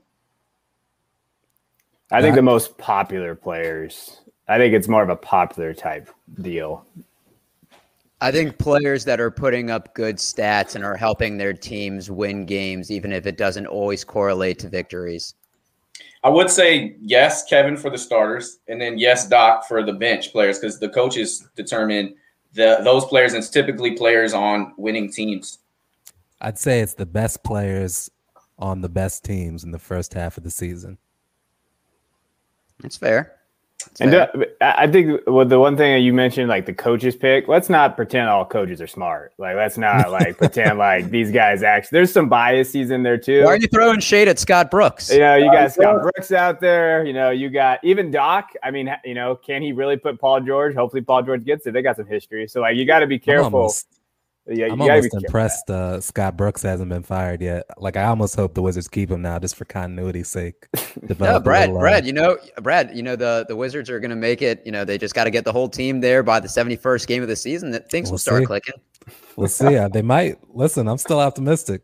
[2.11, 4.20] I think the most popular players.
[4.48, 6.85] I think it's more of a popular type deal.
[8.22, 12.46] I think players that are putting up good stats and are helping their teams win
[12.46, 15.35] games, even if it doesn't always correlate to victories.
[16.22, 20.30] I would say yes, Kevin, for the starters, and then yes, Doc, for the bench
[20.30, 22.14] players, because the coaches determine
[22.52, 25.58] the those players, and it's typically players on winning teams.
[26.40, 28.08] I'd say it's the best players
[28.56, 30.96] on the best teams in the first half of the season.
[32.80, 33.41] That's fair
[34.00, 34.14] and
[34.60, 37.96] I think well, the one thing that you mentioned, like the coaches pick, let's not
[37.96, 39.32] pretend all coaches are smart.
[39.38, 41.96] Like, let's not like pretend like these guys actually.
[41.96, 43.44] There's some biases in there too.
[43.44, 45.12] Why are you throwing shade at Scott Brooks?
[45.12, 47.04] You know, you got Scott Brooks out there.
[47.04, 48.52] You know, you got even Doc.
[48.62, 50.74] I mean, you know, can he really put Paul George?
[50.74, 51.72] Hopefully, Paul George gets it.
[51.72, 53.60] They got some history, so like you got to be careful.
[53.60, 53.86] Almost,
[54.46, 55.70] yeah, I'm almost impressed.
[55.70, 57.64] Uh, Scott Brooks hasn't been fired yet.
[57.78, 60.66] Like I almost hope the Wizards keep him now, just for continuity's sake.
[61.09, 64.11] no, Brad, little, uh, Brad, you know, Brad, you know the the Wizards are going
[64.11, 64.61] to make it.
[64.64, 67.22] You know, they just got to get the whole team there by the 71st game
[67.22, 67.70] of the season.
[67.70, 68.46] That things we'll will start see.
[68.46, 68.74] clicking.
[69.37, 69.76] We'll see.
[69.76, 70.88] Uh, they might listen.
[70.88, 71.83] I'm still optimistic.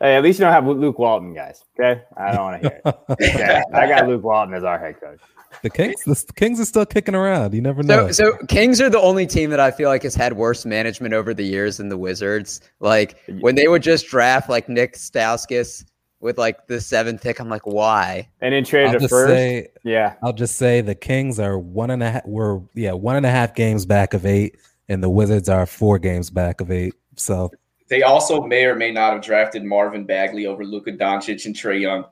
[0.00, 1.62] Hey, at least you don't have Luke Walton, guys.
[1.78, 2.94] Okay, I don't want to hear it.
[3.10, 5.20] Okay, I got Luke Walton as our head coach.
[5.62, 7.54] The Kings, the Kings are still kicking around.
[7.54, 8.10] You never know.
[8.10, 11.14] So, so Kings are the only team that I feel like has had worse management
[11.14, 12.60] over the years than the Wizards.
[12.80, 15.84] Like when they would just draft like Nick Stauskas
[16.20, 18.28] with like the seventh pick, I'm like, why?
[18.40, 19.32] And then traded a first.
[19.32, 22.26] Say, yeah, I'll just say the Kings are one and a half.
[22.26, 24.56] We're yeah one and a half games back of eight,
[24.88, 26.94] and the Wizards are four games back of eight.
[27.16, 27.50] So
[27.88, 31.80] they also may or may not have drafted Marvin Bagley over Luka Doncic and Trae
[31.80, 32.04] Young.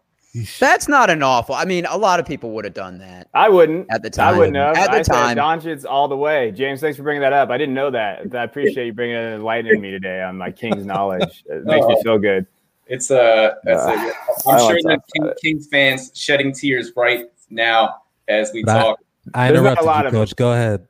[0.60, 1.56] That's not an awful.
[1.56, 3.28] I mean, a lot of people would have done that.
[3.34, 4.34] I wouldn't at the time.
[4.34, 4.76] I wouldn't have.
[4.76, 6.52] At the I time, Doncic all the way.
[6.52, 7.50] James, thanks for bringing that up.
[7.50, 8.32] I didn't know that.
[8.34, 11.42] I appreciate you bringing it and enlightening me today on my Kings knowledge.
[11.46, 12.46] It makes me feel good.
[12.86, 13.70] It's uh, a.
[13.70, 14.12] Uh,
[14.46, 17.96] I'm sure that King, Kings fans shedding tears right now
[18.28, 19.00] as we but talk.
[19.34, 20.36] I, I interrupted you, Coach.
[20.36, 20.86] Go ahead.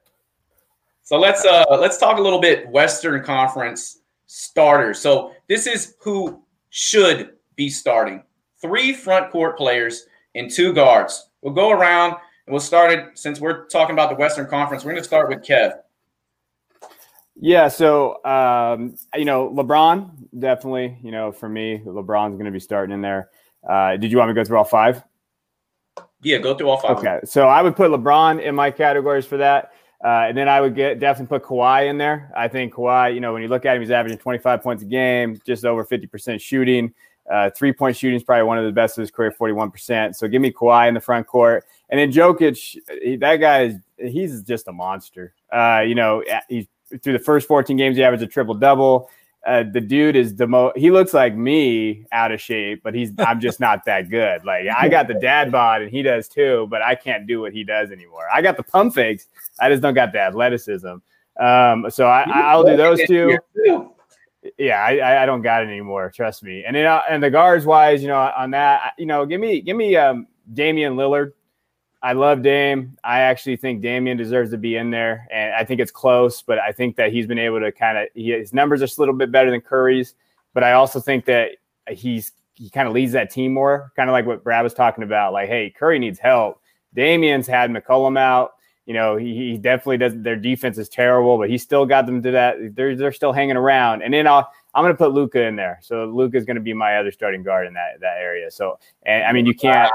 [1.03, 5.00] So let's uh let's talk a little bit Western Conference starters.
[5.00, 8.22] So this is who should be starting
[8.61, 11.29] three front court players and two guards.
[11.42, 12.12] We'll go around
[12.46, 14.85] and we'll start it since we're talking about the Western Conference.
[14.85, 15.79] We're going to start with Kev.
[17.42, 20.99] Yeah, so um, you know, LeBron definitely.
[21.03, 23.31] You know, for me, LeBron's going to be starting in there.
[23.66, 25.03] Uh, did you want me to go through all five?
[26.23, 26.99] Yeah, go through all five.
[26.99, 29.73] Okay, so I would put LeBron in my categories for that.
[30.03, 32.33] Uh, and then I would get definitely put Kawhi in there.
[32.35, 34.87] I think Kawhi, you know, when you look at him, he's averaging 25 points a
[34.87, 36.94] game, just over 50% shooting.
[37.30, 40.16] Uh, three point shooting is probably one of the best of his career, 41%.
[40.16, 41.64] So give me Kawhi in the front court.
[41.88, 45.34] And then Jokic, he, that guy is, he's just a monster.
[45.52, 46.24] Uh, you know,
[47.02, 49.08] through the first 14 games, he averaged a triple double.
[49.46, 53.12] Uh, the dude is the most, he looks like me out of shape, but he's,
[53.18, 54.44] I'm just not that good.
[54.44, 57.52] Like I got the dad bod and he does too, but I can't do what
[57.52, 58.26] he does anymore.
[58.32, 59.28] I got the pump fakes.
[59.58, 60.96] I just don't got the athleticism.
[61.38, 63.38] Um, so I, I'll do those two
[64.59, 66.11] yeah, I, I don't got it anymore.
[66.11, 66.64] Trust me.
[66.64, 69.76] And then and the guards wise, you know, on that, you know, give me give
[69.76, 71.33] me um, Damian Lillard.
[72.03, 72.96] I love Dame.
[73.05, 76.40] I actually think Damian deserves to be in there, and I think it's close.
[76.40, 79.03] But I think that he's been able to kind of his numbers are just a
[79.03, 80.14] little bit better than Curry's.
[80.55, 81.50] But I also think that
[81.90, 85.05] he's he kind of leads that team more, kind of like what Brad was talking
[85.05, 85.35] about.
[85.35, 86.61] Like, hey, Curry needs help.
[86.94, 88.53] Damian's had McCollum out
[88.86, 90.22] you know, he, he definitely doesn't.
[90.22, 92.74] Their defense is terrible, but he still got them to that.
[92.74, 94.02] They're they're still hanging around.
[94.02, 95.78] And then I'll I'm going to put Luka in there.
[95.82, 98.50] So Luka is going to be my other starting guard in that that area.
[98.50, 99.90] So and I mean, you can't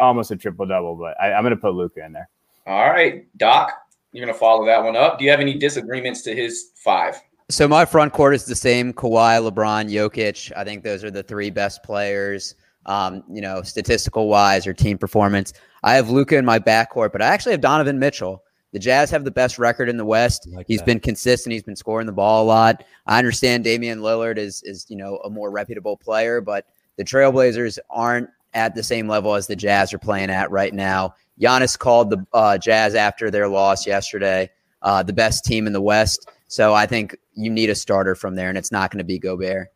[0.00, 2.28] almost a triple double, but I, I'm going to put Luka in there.
[2.66, 3.72] All right, Doc,
[4.12, 5.18] you're going to follow that one up.
[5.18, 7.20] Do you have any disagreements to his five?
[7.50, 10.52] So my front court is the same: Kawhi, LeBron, Jokic.
[10.54, 12.54] I think those are the three best players.
[12.88, 15.52] Um, you know, statistical wise or team performance.
[15.84, 18.42] I have Luka in my backcourt, but I actually have Donovan Mitchell.
[18.72, 20.48] The Jazz have the best record in the West.
[20.50, 20.86] Like He's that.
[20.86, 21.52] been consistent.
[21.52, 22.84] He's been scoring the ball a lot.
[23.06, 27.78] I understand Damian Lillard is is you know a more reputable player, but the Trailblazers
[27.90, 31.14] aren't at the same level as the Jazz are playing at right now.
[31.40, 34.50] Giannis called the uh, Jazz after their loss yesterday
[34.82, 36.28] uh, the best team in the West.
[36.46, 39.18] So I think you need a starter from there, and it's not going to be
[39.18, 39.68] Gobert.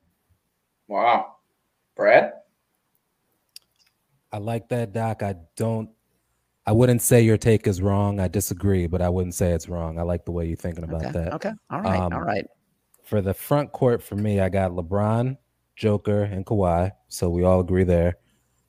[0.88, 1.36] Wow,
[1.96, 2.32] Brad.
[4.32, 5.22] I like that, Doc.
[5.22, 5.90] I don't.
[6.66, 8.20] I wouldn't say your take is wrong.
[8.20, 9.98] I disagree, but I wouldn't say it's wrong.
[9.98, 11.12] I like the way you're thinking about okay.
[11.12, 11.32] that.
[11.34, 11.52] Okay.
[11.70, 11.98] All right.
[11.98, 12.46] Um, All right.
[13.04, 15.36] For the front court, for me, I got LeBron,
[15.74, 16.92] Joker, and Kawhi.
[17.08, 18.16] So we all agree there.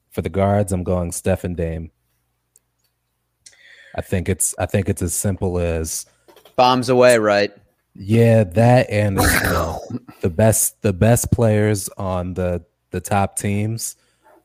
[0.09, 1.91] For the guards, I'm going Steph and Dame.
[3.95, 6.05] I think it's I think it's as simple as
[6.55, 7.51] bombs away, right?
[7.93, 9.17] Yeah, that and
[10.21, 13.95] the best the best players on the the top teams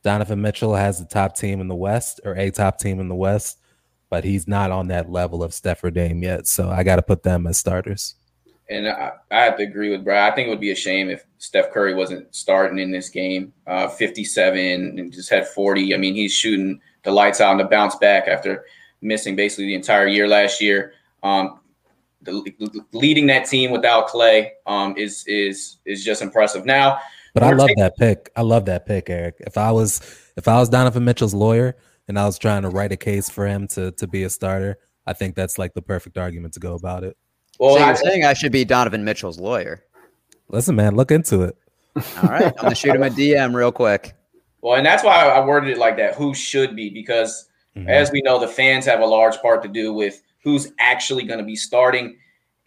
[0.09, 3.15] Donovan Mitchell has the top team in the West or a top team in the
[3.15, 3.59] West,
[4.09, 6.47] but he's not on that level of Steph or Dame yet.
[6.47, 8.15] So I got to put them as starters.
[8.71, 10.33] And I, I, have to agree with Brad.
[10.33, 13.53] I think it would be a shame if Steph Curry wasn't starting in this game.
[13.67, 14.59] Uh, 57
[14.99, 15.95] and just had 40.
[15.95, 18.65] I mean, he's shooting the lights out and the bounce back after
[19.03, 20.95] missing basically the entire year last year.
[21.23, 21.61] Um,
[22.23, 26.65] the, leading that team without Clay um, is is is just impressive.
[26.65, 26.99] Now,
[27.39, 28.31] but I love that pick.
[28.37, 29.37] I love that pick, Eric.
[29.41, 30.01] If I was
[30.37, 31.77] if I was Donovan Mitchell's lawyer
[32.09, 34.79] and I was trying to write a case for him to to be a starter,
[35.07, 37.17] I think that's like the perfect argument to go about it.
[37.59, 39.85] Well, so you're I, saying I should be Donovan Mitchell's lawyer?
[40.49, 41.57] Listen, man, look into it.
[41.97, 44.15] All right, I'm gonna shoot him a DM real quick.
[44.61, 46.15] Well, and that's why I worded it like that.
[46.17, 46.91] Who should be?
[46.91, 47.89] Because mm-hmm.
[47.89, 51.39] as we know, the fans have a large part to do with who's actually going
[51.39, 52.17] to be starting.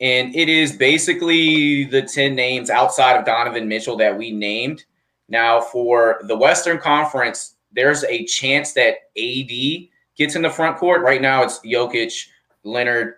[0.01, 4.83] And it is basically the 10 names outside of Donovan Mitchell that we named.
[5.29, 9.87] Now, for the Western Conference, there's a chance that AD
[10.17, 11.03] gets in the front court.
[11.03, 12.27] Right now, it's Jokic,
[12.63, 13.15] Leonard,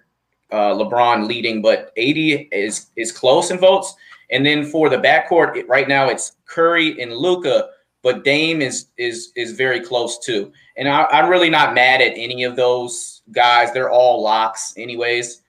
[0.52, 3.96] uh, LeBron leading, but AD is is close in votes.
[4.30, 7.69] And then for the backcourt, right now it's Curry and Luka,
[8.02, 10.52] but Dame is is is very close too.
[10.78, 13.72] And I, I'm really not mad at any of those guys.
[13.74, 15.43] They're all locks, anyways.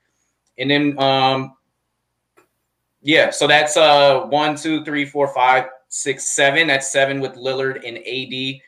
[0.59, 1.57] And then um
[3.03, 6.67] yeah, so that's uh one, two, three, four, five, six, seven.
[6.67, 8.61] That's seven with Lillard and AD.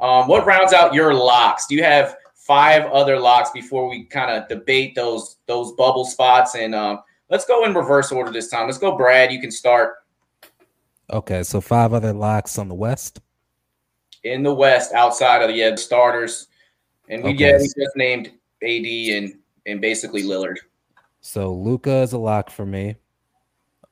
[0.00, 1.66] Um, what rounds out your locks?
[1.68, 6.56] Do you have five other locks before we kind of debate those those bubble spots?
[6.56, 7.00] And um,
[7.30, 8.66] let's go in reverse order this time.
[8.66, 9.30] Let's go, Brad.
[9.32, 9.94] You can start.
[11.12, 13.20] Okay, so five other locks on the West.
[14.24, 16.48] In the West, outside of the yeah, starters,
[17.08, 17.50] and we okay.
[17.50, 20.56] yeah we just named AD and and basically Lillard.
[21.22, 22.96] So Luka is a lock for me.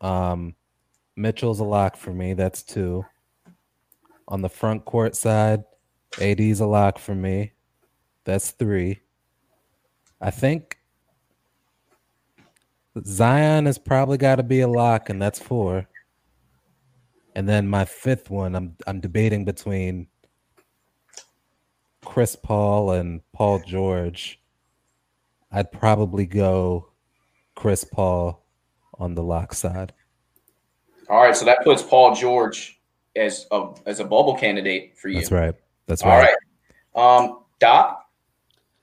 [0.00, 0.56] Um,
[1.16, 2.34] Mitchell's a lock for me.
[2.34, 3.07] That's two.
[4.26, 5.62] On the front court side,
[6.20, 7.52] AD's a lock for me.
[8.24, 9.00] That's three.
[10.20, 10.78] I think
[13.05, 15.88] Zion has probably got to be a lock, and that's four.
[17.36, 20.09] And then my fifth one, I'm I'm debating between
[22.05, 24.40] Chris Paul and Paul George.
[25.52, 26.89] I'd probably go
[27.61, 28.42] Chris Paul
[28.94, 29.92] on the lock side.
[31.11, 32.80] All right, so that puts Paul George
[33.14, 35.16] as a as a bubble candidate for you.
[35.16, 35.54] That's right.
[35.86, 36.34] That's right.
[36.94, 37.20] All right.
[37.20, 38.08] Um, Doc,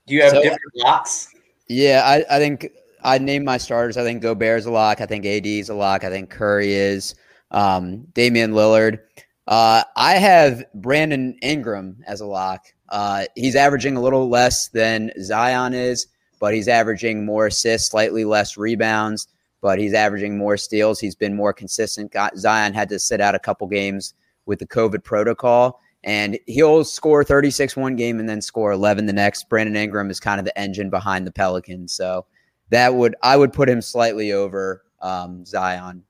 [0.06, 1.34] do you have so, different locks?
[1.68, 2.68] Yeah, I, I think
[3.02, 3.96] I named my starters.
[3.96, 5.00] I think Gobert's a lock.
[5.00, 6.04] I think AD is a lock.
[6.04, 7.16] I think Curry is.
[7.50, 9.00] Um, Damian Lillard.
[9.48, 12.66] Uh, I have Brandon Ingram as a lock.
[12.90, 16.06] Uh, he's averaging a little less than Zion is,
[16.38, 19.28] but he's averaging more assists, slightly less rebounds,
[19.60, 21.00] but he's averaging more steals.
[21.00, 22.12] He's been more consistent.
[22.12, 24.14] Got, Zion had to sit out a couple games
[24.46, 29.12] with the COVID protocol, and he'll score 36 one game and then score 11 the
[29.12, 29.48] next.
[29.48, 32.24] Brandon Ingram is kind of the engine behind the Pelicans, so
[32.70, 36.04] that would I would put him slightly over um, Zion.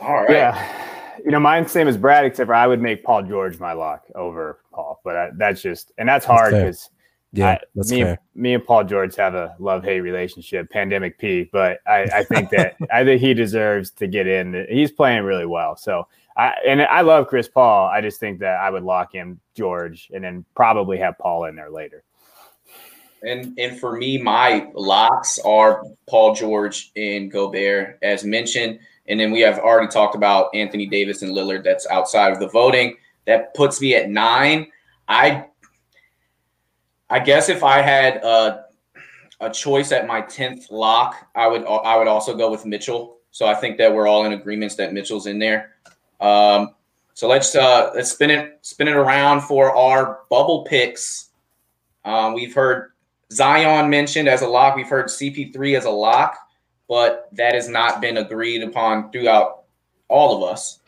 [0.00, 0.30] All right.
[0.30, 0.82] Yeah.
[1.24, 4.04] You know, mine's same as Brad, except for I would make Paul George my lock
[4.14, 5.00] over Paul.
[5.04, 6.90] But I, that's just, and that's hard because
[7.36, 8.08] yeah, that's me, fair.
[8.10, 11.48] and, me and Paul George have a love hate relationship, pandemic P.
[11.52, 14.66] But I, I think that I think he deserves to get in.
[14.68, 15.76] He's playing really well.
[15.76, 16.06] So
[16.36, 17.88] I and I love Chris Paul.
[17.88, 21.56] I just think that I would lock him George and then probably have Paul in
[21.56, 22.02] there later.
[23.22, 28.78] And and for me, my locks are Paul George and Gobert, as mentioned.
[29.08, 31.64] And then we have already talked about Anthony Davis and Lillard.
[31.64, 32.96] That's outside of the voting.
[33.26, 34.70] That puts me at nine.
[35.08, 35.46] I
[37.08, 38.64] I guess if I had a,
[39.40, 43.18] a choice at my tenth lock, I would I would also go with Mitchell.
[43.30, 45.74] So I think that we're all in agreements that Mitchell's in there.
[46.20, 46.74] Um,
[47.14, 51.30] so let's uh, let's spin it spin it around for our bubble picks.
[52.04, 52.92] Um, we've heard
[53.32, 54.76] Zion mentioned as a lock.
[54.76, 56.38] We've heard CP3 as a lock,
[56.88, 59.64] but that has not been agreed upon throughout
[60.08, 60.80] all of us.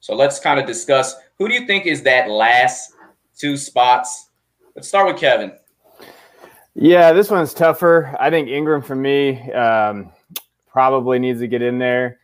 [0.00, 2.92] So let's kind of discuss who do you think is that last
[3.36, 4.30] two spots?
[4.74, 5.52] Let's start with Kevin.
[6.74, 8.16] Yeah, this one's tougher.
[8.18, 10.10] I think Ingram for me um,
[10.66, 12.18] probably needs to get in there.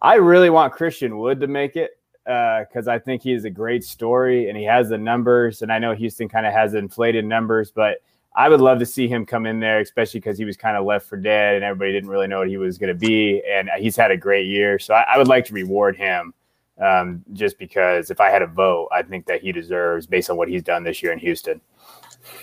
[0.00, 3.82] I really want Christian Wood to make it because uh, I think he's a great
[3.82, 5.62] story and he has the numbers.
[5.62, 7.98] And I know Houston kind of has inflated numbers, but
[8.36, 10.84] I would love to see him come in there, especially because he was kind of
[10.84, 13.42] left for dead and everybody didn't really know what he was going to be.
[13.50, 14.78] And he's had a great year.
[14.78, 16.32] So I, I would like to reward him
[16.80, 20.36] um, just because if I had a vote, I think that he deserves based on
[20.36, 21.60] what he's done this year in Houston.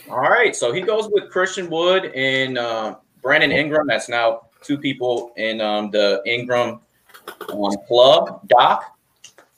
[0.09, 0.55] All right.
[0.55, 3.87] So he goes with Christian Wood and uh, Brandon Ingram.
[3.87, 6.79] That's now two people in um, the Ingram
[7.49, 8.47] um, club.
[8.47, 8.95] Doc?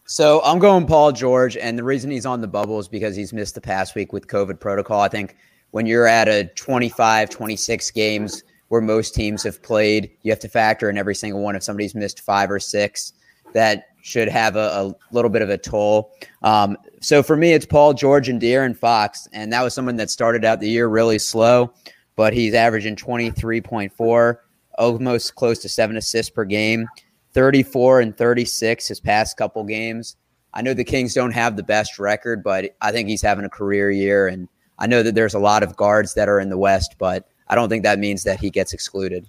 [0.06, 3.34] So I'm going Paul George, and the reason he's on the bubble is because he's
[3.34, 5.02] missed the past week with COVID protocol.
[5.02, 5.36] I think
[5.72, 10.48] when you're at a 25, 26 games where most teams have played, you have to
[10.48, 11.58] factor in every single one.
[11.58, 13.14] If somebody's missed five or six,
[13.54, 16.14] that should have a, a little bit of a toll.
[16.42, 20.10] Um, so for me, it's Paul George and De'Aaron Fox, and that was someone that
[20.10, 21.74] started out the year really slow,
[22.16, 24.38] but he's averaging 23.4,
[24.78, 26.88] almost close to seven assists per game.
[27.34, 30.16] 34 and 36 his past couple games.
[30.54, 33.50] I know the Kings don't have the best record, but I think he's having a
[33.50, 34.28] career year.
[34.28, 34.48] And
[34.80, 37.56] I know that there's a lot of guards that are in the West, but I
[37.56, 39.28] don't think that means that he gets excluded.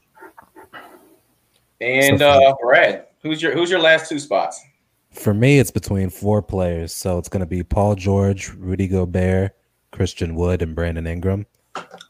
[1.81, 4.65] And uh, Brad, who's your who's your last two spots?
[5.11, 6.93] For me, it's between four players.
[6.93, 9.57] So it's going to be Paul George, Rudy Gobert,
[9.91, 11.47] Christian Wood, and Brandon Ingram.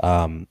[0.01, 0.46] Um,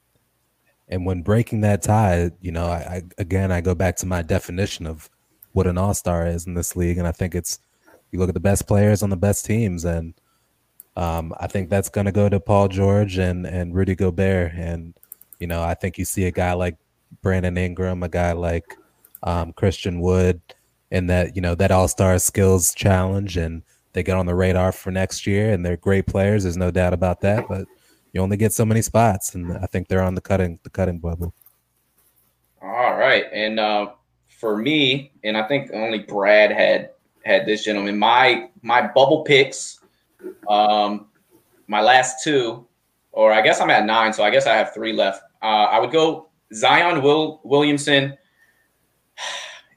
[0.89, 4.21] and when breaking that tie, you know, I, I again I go back to my
[4.21, 5.09] definition of
[5.51, 6.97] what an all star is in this league.
[6.97, 7.59] And I think it's
[8.11, 10.13] you look at the best players on the best teams, and
[10.95, 14.53] um, I think that's going to go to Paul George and and Rudy Gobert.
[14.53, 14.93] And
[15.39, 16.77] you know, I think you see a guy like
[17.21, 18.77] Brandon Ingram, a guy like
[19.23, 20.41] um, Christian Wood,
[20.91, 23.63] in that you know that all star skills challenge, and
[23.93, 25.51] they get on the radar for next year.
[25.51, 26.43] And they're great players.
[26.43, 27.47] There's no doubt about that.
[27.47, 27.67] But
[28.13, 30.99] you only get so many spots, and I think they're on the cutting the cutting
[30.99, 31.33] bubble.
[32.61, 33.91] All right, and uh,
[34.27, 36.91] for me, and I think only Brad had
[37.23, 37.97] had this gentleman.
[37.97, 39.79] My my bubble picks,
[40.47, 41.07] um,
[41.67, 42.65] my last two,
[43.11, 45.21] or I guess I'm at nine, so I guess I have three left.
[45.41, 48.17] Uh, I would go Zion Will Williamson.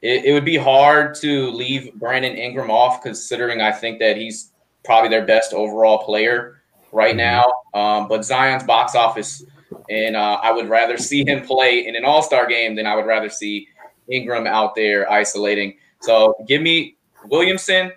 [0.01, 4.51] It, it would be hard to leave Brandon Ingram off, considering I think that he's
[4.83, 7.51] probably their best overall player right now.
[7.73, 9.43] Um, but Zion's box office,
[9.89, 12.95] and uh, I would rather see him play in an All Star game than I
[12.95, 13.67] would rather see
[14.09, 15.77] Ingram out there isolating.
[16.01, 17.91] So give me Williamson,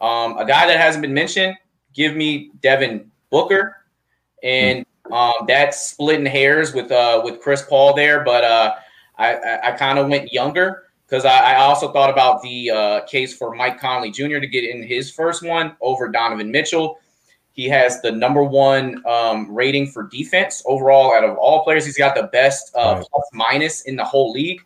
[0.00, 1.56] um, a guy that hasn't been mentioned.
[1.94, 3.76] Give me Devin Booker,
[4.42, 8.24] and um, that's splitting hairs with uh, with Chris Paul there.
[8.24, 8.74] But uh,
[9.16, 13.00] I, I, I kind of went younger because I, I, also thought about the uh,
[13.02, 14.38] case for Mike Conley Jr.
[14.38, 16.98] to get in his first one over Donovan Mitchell.
[17.52, 21.86] He has the number one um, rating for defense overall out of all players.
[21.86, 23.06] He's got the best uh, right.
[23.10, 24.60] plus minus in the whole league.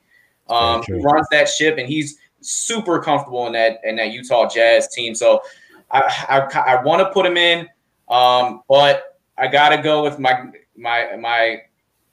[0.49, 4.89] Um, he runs that ship, and he's super comfortable in that in that Utah Jazz
[4.89, 5.15] team.
[5.15, 5.43] So
[5.91, 7.69] I I, I want to put him in,
[8.09, 11.63] um, but I got to go with my my my.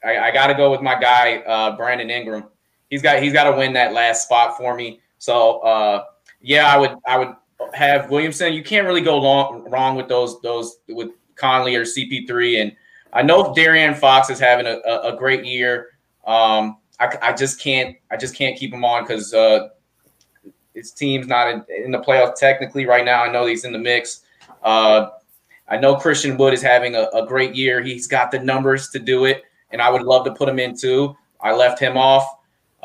[0.03, 2.43] I, I got to go with my guy uh, Brandon Ingram.
[2.90, 5.02] He's got he's got to win that last spot for me.
[5.18, 6.04] So uh,
[6.42, 7.36] yeah, I would I would
[7.74, 8.54] have Williamson.
[8.54, 12.62] You can't really go long, wrong with those those with Conley or CP3.
[12.62, 12.76] And
[13.14, 15.90] I know De'Aaron Fox is having a, a, a great year.
[16.26, 19.70] Um, I, I, just can't I just can't keep him on because uh,
[20.74, 23.24] his team's not in, in, the playoffs technically right now.
[23.24, 24.22] I know he's in the mix.
[24.64, 25.10] Uh,
[25.68, 27.82] I know Christian Wood is having a, a, great year.
[27.82, 30.78] He's got the numbers to do it, and I would love to put him in
[30.78, 31.16] too.
[31.42, 32.28] I left him off.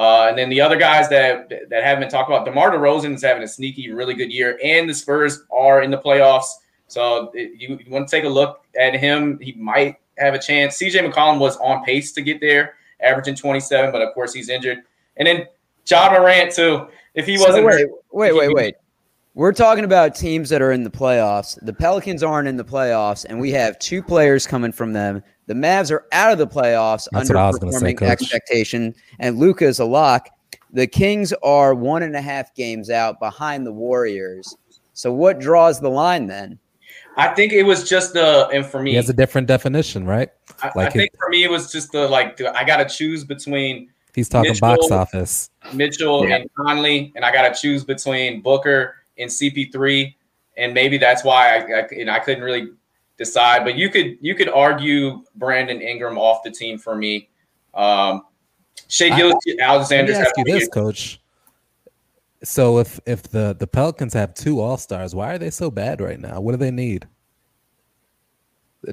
[0.01, 3.23] Uh, and then the other guys that that haven't been talked about, DeMar DeRozan is
[3.23, 6.47] having a sneaky, really good year, and the Spurs are in the playoffs.
[6.87, 9.39] So it, you, you want to take a look at him.
[9.43, 10.79] He might have a chance.
[10.79, 14.79] CJ McCollum was on pace to get there, averaging 27, but of course he's injured.
[15.19, 15.47] And then
[15.87, 16.87] Ja Morant too.
[17.13, 18.75] If he wasn't, so wait, wait, wait, wait.
[19.41, 21.59] We're talking about teams that are in the playoffs.
[21.64, 25.22] The Pelicans aren't in the playoffs, and we have two players coming from them.
[25.47, 29.86] The Mavs are out of the playoffs, That's underperforming say, expectation, and Luka is a
[29.86, 30.28] lock.
[30.74, 34.59] The Kings are one and a half games out behind the Warriors.
[34.93, 36.59] So, what draws the line then?
[37.16, 40.28] I think it was just the, and for me, he has a different definition, right?
[40.62, 43.24] I, like I think for me, it was just the like, I got to choose
[43.24, 43.91] between.
[44.14, 45.51] He's talking Mitchell, box office.
[45.72, 46.36] Mitchell yeah.
[46.36, 50.14] and Conley, and I got to choose between Booker and CP3,
[50.57, 52.71] and maybe that's why I, I and I couldn't really
[53.16, 53.64] decide.
[53.64, 57.29] But you could you could argue Brandon Ingram off the team for me.
[57.75, 58.23] Um,
[58.89, 61.21] Shai Gillis, me ask you this, Coach.
[62.43, 66.01] So if if the the Pelicans have two All Stars, why are they so bad
[66.01, 66.41] right now?
[66.41, 67.07] What do they need?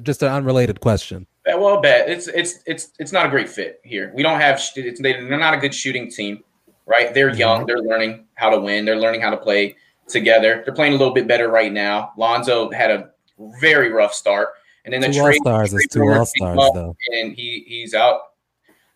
[0.02, 1.26] Just an unrelated question.
[1.46, 4.12] Well, bet it's it's it's it's not a great fit here.
[4.14, 6.44] We don't have it's, they're not a good shooting team,
[6.86, 7.14] right?
[7.14, 7.38] They're mm-hmm.
[7.38, 7.66] young.
[7.66, 8.84] They're learning how to win.
[8.84, 9.76] They're learning how to play
[10.08, 10.62] together.
[10.64, 12.12] They're playing a little bit better right now.
[12.16, 13.10] Lonzo had a
[13.60, 14.50] very rough start,
[14.84, 17.94] and then the two trade All Stars is two All Stars though, and he he's
[17.94, 18.20] out.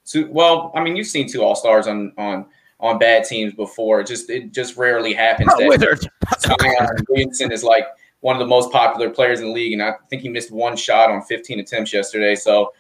[0.05, 2.47] So, well, I mean, you've seen two All Stars on on
[2.81, 4.01] on bad teams before.
[4.01, 5.49] It just it just rarely happens.
[5.57, 6.09] that
[6.41, 7.87] Zion Williamson is like
[8.21, 10.77] one of the most popular players in the league, and I think he missed one
[10.77, 12.35] shot on 15 attempts yesterday.
[12.35, 12.73] So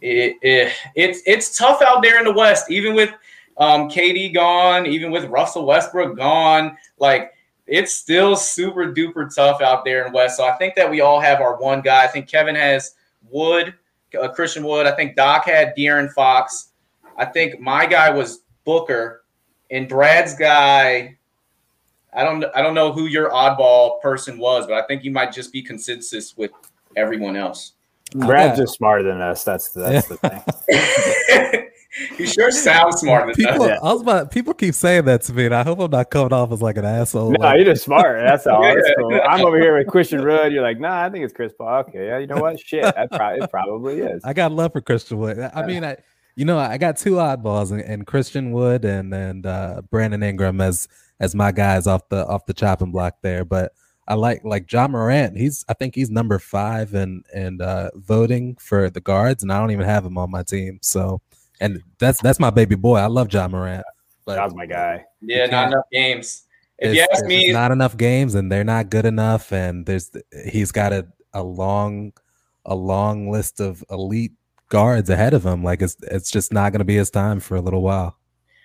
[0.00, 3.10] it, it it's it's tough out there in the West, even with
[3.58, 6.76] um, KD gone, even with Russell Westbrook gone.
[6.98, 7.32] Like
[7.66, 10.36] it's still super duper tough out there in West.
[10.36, 12.04] So I think that we all have our one guy.
[12.04, 12.94] I think Kevin has
[13.28, 13.74] Wood,
[14.20, 14.86] uh, Christian Wood.
[14.86, 16.70] I think Doc had De'Aaron Fox.
[17.16, 19.24] I think my guy was Booker,
[19.70, 21.16] and Brad's guy.
[22.14, 25.32] I don't I don't know who your oddball person was, but I think you might
[25.32, 26.52] just be consensus with
[26.96, 27.72] everyone else.
[28.14, 29.44] Brad's just smarter than us.
[29.44, 31.68] That's that's the thing.
[32.18, 33.34] You sure sounds smart.
[33.34, 36.10] People, I was about, people keep saying that to me, and I hope I'm not
[36.10, 37.30] coming off as like an asshole.
[37.30, 38.20] No, like, you're just smart.
[38.20, 38.62] That's all.
[38.62, 39.18] That's cool.
[39.26, 40.52] I'm over here with Christian Wood.
[40.52, 41.80] You're like, nah, I think it's Chris Paul.
[41.80, 42.60] Okay, yeah, you know what?
[42.60, 44.22] Shit, that pro- it probably is.
[44.24, 45.38] I got love for Christian Wood.
[45.38, 45.96] I mean, I,
[46.34, 50.60] you know, I got two oddballs, and, and Christian Wood and and uh, Brandon Ingram
[50.60, 50.88] as
[51.18, 53.72] as my guys off the off the chopping block there, but.
[54.08, 55.36] I like like Ja Morant.
[55.36, 59.58] He's I think he's number five and and uh, voting for the guards, and I
[59.58, 60.78] don't even have him on my team.
[60.80, 61.20] So
[61.60, 62.96] and that's that's my baby boy.
[62.96, 63.84] I love Ja Morant.
[64.26, 65.04] But That's my guy.
[65.22, 66.42] Yeah, not enough games.
[66.78, 69.52] If you ask me, not enough games, and they're not good enough.
[69.52, 70.10] And there's
[70.46, 72.12] he's got a, a long
[72.66, 74.32] a long list of elite
[74.68, 75.62] guards ahead of him.
[75.62, 78.18] Like it's it's just not going to be his time for a little while.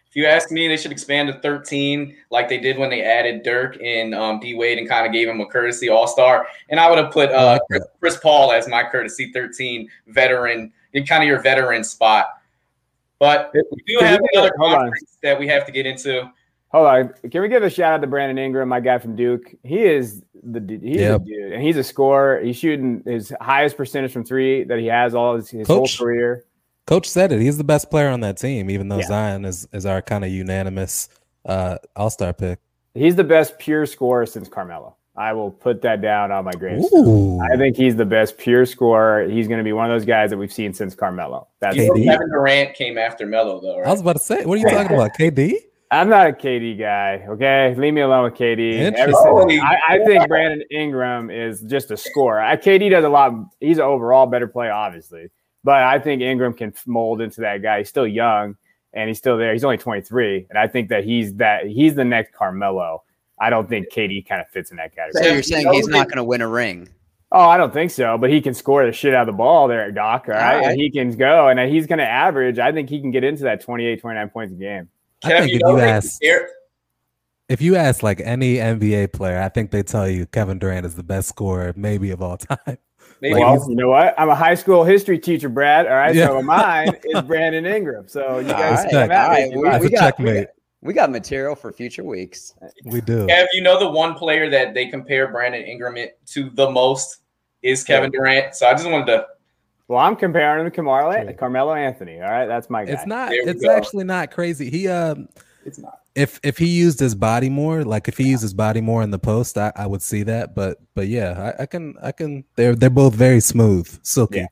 [0.07, 3.43] If you ask me, they should expand to 13 like they did when they added
[3.43, 6.47] Dirk and um, D Wade and kind of gave him a courtesy All Star.
[6.69, 10.73] And I would have put uh, like Chris Paul as my courtesy 13 veteran,
[11.07, 12.40] kind of your veteran spot.
[13.21, 16.27] But we do have another conference that we have to get into.
[16.69, 17.13] Hold on.
[17.29, 19.53] Can we give a shout out to Brandon Ingram, my guy from Duke?
[19.63, 21.23] He is the he's yep.
[21.23, 22.41] dude, and he's a scorer.
[22.41, 26.45] He's shooting his highest percentage from three that he has all his, his whole career.
[26.87, 27.39] Coach said it.
[27.41, 29.07] He's the best player on that team, even though yeah.
[29.07, 31.07] Zion is is our kind of unanimous
[31.45, 32.57] uh, All Star pick.
[32.95, 34.95] He's the best pure scorer since Carmelo.
[35.15, 37.41] I will put that down on my gravestone.
[37.41, 39.27] I think he's the best pure scorer.
[39.27, 41.47] He's going to be one of those guys that we've seen since Carmelo.
[41.59, 42.05] That's KD?
[42.05, 43.79] Kevin Durant came after Melo, though.
[43.79, 43.87] Right?
[43.87, 45.55] I was about to say, what are you talking about, KD?
[45.91, 47.25] I'm not a KD guy.
[47.27, 48.79] Okay, leave me alone with KD.
[49.59, 52.39] I, I, think Brandon Ingram is just a scorer.
[52.39, 53.33] I, KD does a lot.
[53.59, 55.27] He's an overall better player, obviously,
[55.65, 57.79] but I think Ingram can mold into that guy.
[57.79, 58.55] He's still young
[58.93, 59.51] and he's still there.
[59.51, 63.03] He's only 23, and I think that he's that he's the next Carmelo.
[63.41, 65.23] I don't think KD kind of fits in that category.
[65.23, 66.87] So you're saying he's not going to win a ring?
[67.31, 68.17] Oh, I don't think so.
[68.17, 70.25] But he can score the shit out of the ball there at Doc.
[70.27, 70.55] All right.
[70.55, 70.71] All right.
[70.71, 72.59] And he can go and he's going to average.
[72.59, 74.89] I think he can get into that 28, 29 points a game.
[75.23, 76.19] I think if you ask,
[77.49, 80.95] if you ask like any NBA player, I think they tell you Kevin Durant is
[80.95, 82.77] the best scorer maybe of all time.
[83.21, 83.39] Maybe.
[83.39, 84.13] Well, you know what?
[84.19, 85.87] I'm a high school history teacher, Brad.
[85.87, 86.13] All right.
[86.13, 86.27] Yeah.
[86.27, 88.07] So mine is Brandon Ingram.
[88.07, 89.11] So you guys all right.
[89.11, 89.49] All right.
[89.51, 90.47] We, we, got, we, got,
[90.81, 92.55] We got material for future weeks.
[92.85, 93.27] We do.
[93.27, 95.95] Kev, you know the one player that they compare Brandon Ingram
[96.27, 97.17] to the most
[97.61, 98.55] is Kevin Durant.
[98.55, 99.27] So I just wanted to.
[99.87, 102.21] Well, I'm comparing him to Carmelo, Carmelo Anthony.
[102.21, 102.93] All right, that's my guy.
[102.93, 103.31] It's not.
[103.33, 103.75] It's go.
[103.75, 104.69] actually not crazy.
[104.69, 105.27] He um,
[105.65, 105.99] It's not.
[106.15, 109.11] if if he used his body more, like if he used his body more in
[109.11, 110.55] the post, I, I would see that.
[110.55, 112.45] But but yeah, I, I can I can.
[112.55, 114.39] They're they're both very smooth, silky.
[114.39, 114.47] Yeah.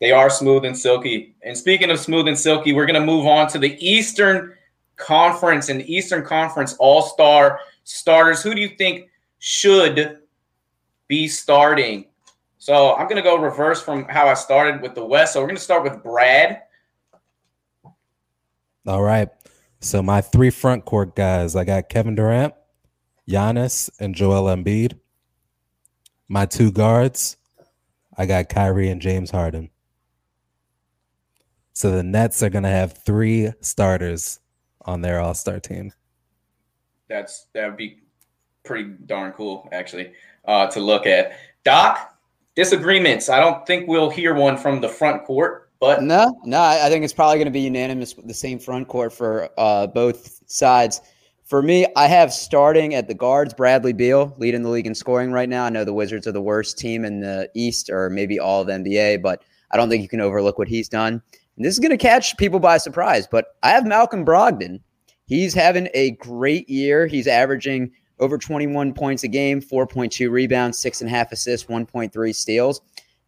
[0.00, 1.34] They are smooth and silky.
[1.42, 4.52] And speaking of smooth and silky, we're going to move on to the Eastern
[4.96, 8.42] Conference and Eastern Conference All Star starters.
[8.42, 10.18] Who do you think should
[11.08, 12.06] be starting?
[12.58, 15.32] So I'm going to go reverse from how I started with the West.
[15.32, 16.62] So we're going to start with Brad.
[18.86, 19.28] All right.
[19.80, 22.54] So my three front court guys, I got Kevin Durant,
[23.28, 24.98] Giannis, and Joel Embiid.
[26.28, 27.36] My two guards,
[28.16, 29.70] I got Kyrie and James Harden.
[31.72, 34.40] So the Nets are gonna have three starters
[34.86, 35.92] on their All Star team.
[37.08, 38.00] That's that would be
[38.64, 40.12] pretty darn cool, actually,
[40.44, 41.38] uh, to look at.
[41.64, 42.16] Doc,
[42.54, 43.28] disagreements.
[43.28, 46.88] I don't think we'll hear one from the front court, but No, no, I I
[46.88, 50.40] think it's probably going to be unanimous with the same front court for uh, both
[50.46, 51.00] sides.
[51.44, 55.30] For me, I have starting at the guards Bradley Beal, leading the league in scoring
[55.30, 55.64] right now.
[55.64, 58.68] I know the Wizards are the worst team in the East, or maybe all of
[58.68, 61.22] NBA, but I don't think you can overlook what he's done.
[61.56, 64.80] And this is going to catch people by surprise, but I have Malcolm Brogdon.
[65.24, 67.06] He's having a great year.
[67.06, 72.34] He's averaging over 21 points a game, 4.2 rebounds, six and a half assists, 1.3
[72.34, 72.80] steals.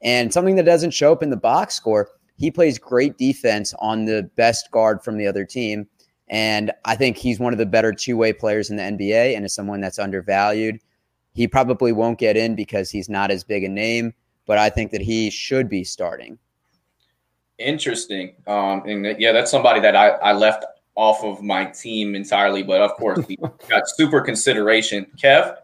[0.02, 4.04] And something that doesn't show up in the box score, he plays great defense on
[4.04, 5.88] the best guard from the other team.
[6.28, 9.44] And I think he's one of the better two way players in the NBA and
[9.44, 10.78] is someone that's undervalued.
[11.32, 14.12] He probably won't get in because he's not as big a name,
[14.46, 16.38] but I think that he should be starting.
[17.58, 18.34] Interesting.
[18.46, 22.80] Um, and yeah, that's somebody that I, I left off of my team entirely, but
[22.80, 23.36] of course we
[23.68, 25.06] got super consideration.
[25.16, 25.56] Kev,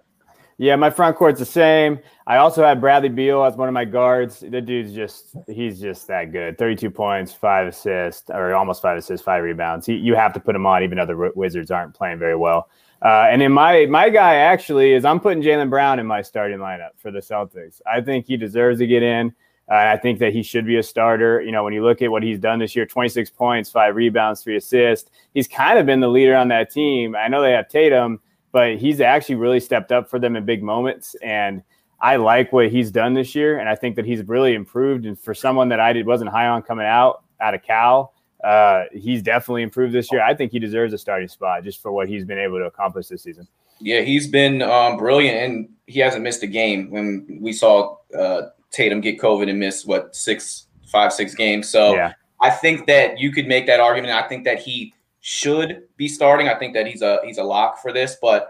[0.59, 1.99] Yeah, my front court's the same.
[2.27, 4.41] I also had Bradley Beal as one of my guards.
[4.41, 6.57] The dude's just he's just that good.
[6.57, 9.87] 32 points, five assists, or almost five assists, five rebounds.
[9.87, 12.69] He, you have to put him on, even though the Wizards aren't playing very well.
[13.03, 16.59] Uh, and then my my guy actually is I'm putting Jaylen Brown in my starting
[16.59, 17.83] lineup for the Celtics.
[17.87, 19.35] I think he deserves to get in.
[19.71, 21.41] Uh, I think that he should be a starter.
[21.41, 24.43] You know, when you look at what he's done this year 26 points, five rebounds,
[24.43, 25.11] three assists.
[25.33, 27.17] He's kind of been the leader on that team.
[27.17, 28.21] I know they have Tatum,
[28.53, 31.15] but he's actually really stepped up for them in big moments.
[31.23, 31.63] And
[32.01, 33.59] I like what he's done this year.
[33.59, 35.07] And I think that he's really improved.
[35.07, 38.13] And for someone that I did, wasn't high on coming out, out of Cal,
[38.45, 40.23] uh, he's definitely improved this year.
[40.23, 43.09] I think he deserves a starting spot just for what he's been able to accomplish
[43.09, 43.49] this season.
[43.81, 46.91] yeah, he's been um, brilliant, and he hasn't missed a game.
[46.91, 51.95] When we saw uh, Tatum get COVID and miss what six, five, six games, so
[51.95, 52.13] yeah.
[52.41, 54.13] I think that you could make that argument.
[54.13, 56.49] I think that he should be starting.
[56.49, 58.17] I think that he's a he's a lock for this.
[58.21, 58.49] But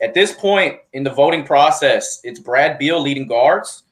[0.00, 3.82] at this point in the voting process, it's Brad Beal leading guards,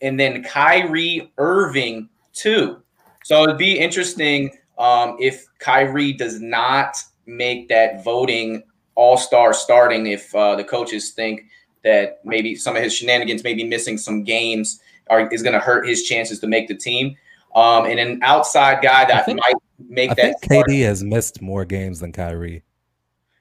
[0.00, 2.82] and then Kyrie Irving too.
[3.24, 6.96] So it'd be interesting um, if Kyrie does not
[7.26, 8.64] make that voting
[8.96, 10.06] All Star starting.
[10.06, 11.44] If uh, the coaches think
[11.84, 14.80] that maybe some of his shenanigans, may be missing some games,
[15.10, 17.16] are is going to hurt his chances to make the team.
[17.54, 20.40] Um, and an outside guy that think- might make I that.
[20.40, 22.62] think KD has missed more games than Kyrie.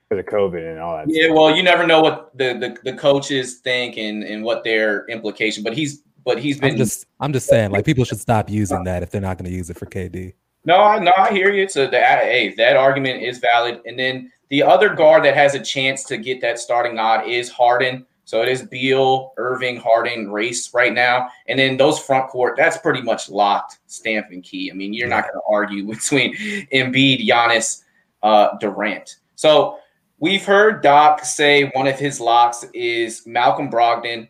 [0.10, 1.06] For the COVID and all that.
[1.08, 5.06] Yeah, well, you never know what the, the, the coaches think and, and what their
[5.08, 5.64] implication.
[5.64, 8.84] But he's but he's been I'm just I'm just saying, like people should stop using
[8.84, 10.34] that if they're not going to use it for KD.
[10.66, 11.68] No, I no, I hear you.
[11.68, 13.82] So the hey, that argument is valid.
[13.86, 17.50] And then the other guard that has a chance to get that starting nod is
[17.50, 18.06] Harden.
[18.32, 21.28] So it is Beal, Irving, Harden race right now.
[21.50, 24.72] And then those front court, that's pretty much locked, stamp and key.
[24.72, 26.34] I mean, you're not going to argue between
[26.72, 27.84] Embiid, Giannis,
[28.24, 29.18] uh, Durant.
[29.36, 29.80] So
[30.20, 34.30] we've heard Doc say one of his locks is Malcolm Brogdon.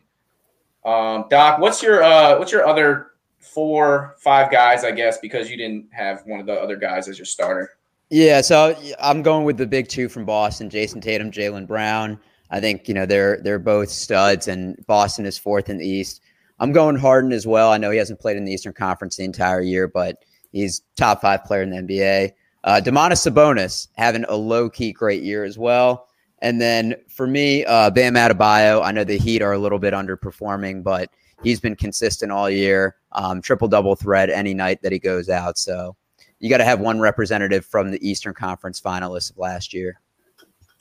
[0.84, 5.56] Um, Doc, what's your uh, what's your other four, five guys, I guess, because you
[5.56, 7.70] didn't have one of the other guys as your starter.
[8.10, 12.18] Yeah, so I'm going with the big two from Boston: Jayson Tatum, Jaylen Brown.
[12.52, 16.20] I think you know they're they're both studs, and Boston is fourth in the East.
[16.60, 17.72] I'm going Harden as well.
[17.72, 20.18] I know he hasn't played in the Eastern Conference the entire year, but
[20.52, 22.32] he's top five player in the NBA.
[22.62, 26.06] Uh, Domantas Sabonis having a low key great year as well.
[26.40, 28.84] And then for me, uh, Bam Adebayo.
[28.84, 31.10] I know the Heat are a little bit underperforming, but
[31.42, 32.96] he's been consistent all year.
[33.12, 35.58] Um, triple double threat any night that he goes out.
[35.58, 35.96] So
[36.38, 40.00] you got to have one representative from the Eastern Conference finalists of last year.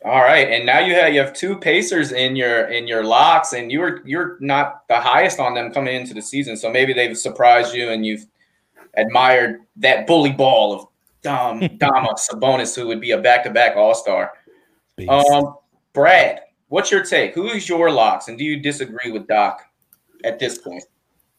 [0.04, 3.54] All right, and now you have you have two Pacers in your in your locks,
[3.54, 6.92] and you were you're not the highest on them coming into the season, so maybe
[6.92, 8.26] they've surprised you, and you've
[8.96, 10.88] admired that bully ball of
[11.22, 14.32] Dom Dama Sabonis, who would be a back to back All Star.
[15.08, 15.56] Um,
[15.94, 17.36] Brad, what's your take?
[17.36, 19.62] Who is your locks, and do you disagree with Doc
[20.24, 20.84] at this point?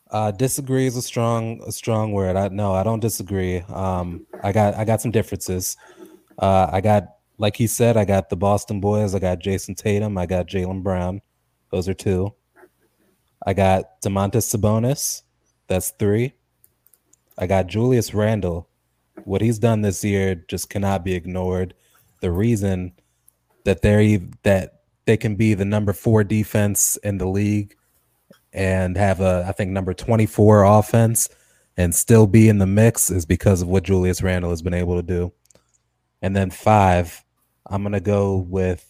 [0.08, 2.36] Uh, disagree is a strong a strong word.
[2.36, 3.58] I no, I don't disagree.
[3.72, 5.76] Um, I got I got some differences.
[6.38, 9.16] Uh, I got like he said, I got the Boston boys.
[9.16, 10.16] I got Jayson Tatum.
[10.16, 11.20] I got Jaylen Brown.
[11.72, 12.32] Those are two.
[13.44, 15.22] I got Domantas Sabonis.
[15.66, 16.34] That's three.
[17.36, 18.68] I got Julius Randle.
[19.24, 21.74] What he's done this year just cannot be ignored.
[22.20, 22.92] The reason
[23.64, 27.74] that they're that they can be the number four defense in the league
[28.52, 31.28] and have a I think number 24 offense
[31.76, 34.94] and still be in the mix is because of what Julius Randle has been able
[34.94, 35.32] to do.
[36.20, 37.21] And then five,
[37.72, 38.86] I'm gonna go with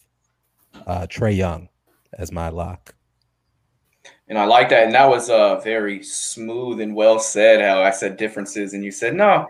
[0.85, 1.69] uh, Trae Young
[2.17, 2.93] as my lock.
[4.27, 4.83] And I like that.
[4.83, 7.61] And that was uh, very smooth and well said.
[7.61, 9.47] How I said differences, and you said no.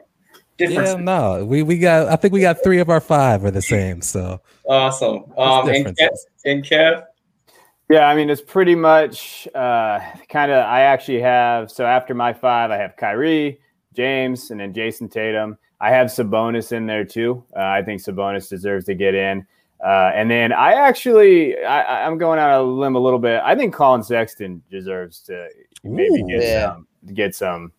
[0.57, 0.95] Differences.
[0.95, 1.45] Yeah, no.
[1.45, 2.09] We we got.
[2.09, 4.01] I think we got three of our five are the same.
[4.03, 5.23] So awesome.
[5.35, 6.09] Um, and Kev,
[6.45, 7.03] and Kev,
[7.89, 10.63] yeah, I mean it's pretty much uh, kind of.
[10.63, 13.59] I actually have so after my five, I have Kyrie,
[13.93, 15.57] James, and then Jayson Tatum.
[15.83, 17.43] I have Sabonis in there too.
[17.53, 19.45] Uh, I think Sabonis deserves to get in.
[19.83, 23.41] Uh, and then I actually, I, am going out on a limb a little bit.
[23.43, 25.49] I think Collin Sexton deserves to
[25.83, 26.67] maybe Ooh, get yeah.
[26.67, 27.73] some, get some.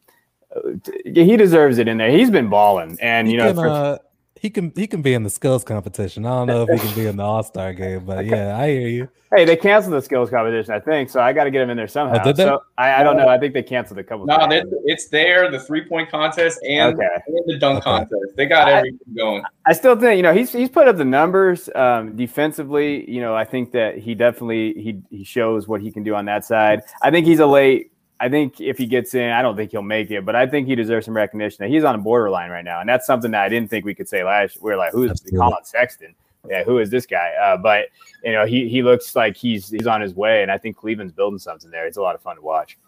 [0.55, 2.11] Uh, he deserves it in there.
[2.11, 3.99] He's been balling, and you know, for, uh,
[4.45, 6.27] he can he can be in the skills competition.
[6.27, 8.69] I don't know if he can be in the All Star game, but yeah, I
[8.69, 9.09] hear you.
[9.35, 11.79] Hey, they canceled the skills competition, I think, so I got to get him in
[11.79, 12.19] there somehow.
[12.21, 12.45] Oh, did they?
[12.45, 13.27] So I, I, don't know.
[13.27, 14.27] I think they canceled a couple.
[14.27, 14.47] No,
[14.85, 15.51] it's there.
[15.51, 17.09] The three point contest and, okay.
[17.27, 17.85] and the dunk okay.
[17.85, 18.37] contest.
[18.37, 19.43] They got everything I, going.
[19.65, 23.11] I still think you know he's he's put up the numbers um, defensively.
[23.11, 26.27] You know, I think that he definitely he he shows what he can do on
[26.27, 26.83] that side.
[27.01, 27.93] I think he's a late
[28.25, 30.67] I think if he gets in, I don't think he'll make it, but I think
[30.67, 33.43] he deserves some recognition that he's on a borderline right now, and that's something that
[33.43, 34.63] I didn't think we could say last.
[34.63, 35.39] We are like, who's Absolutely.
[35.39, 36.15] Collin Sexton?
[36.49, 37.33] Yeah, who is this guy?
[37.35, 37.89] Uh, but
[38.23, 41.13] you know, he he looks like he's he's on his way, and I think Cleveland's
[41.13, 41.87] building something there.
[41.87, 42.79] It's a lot of fun to watch.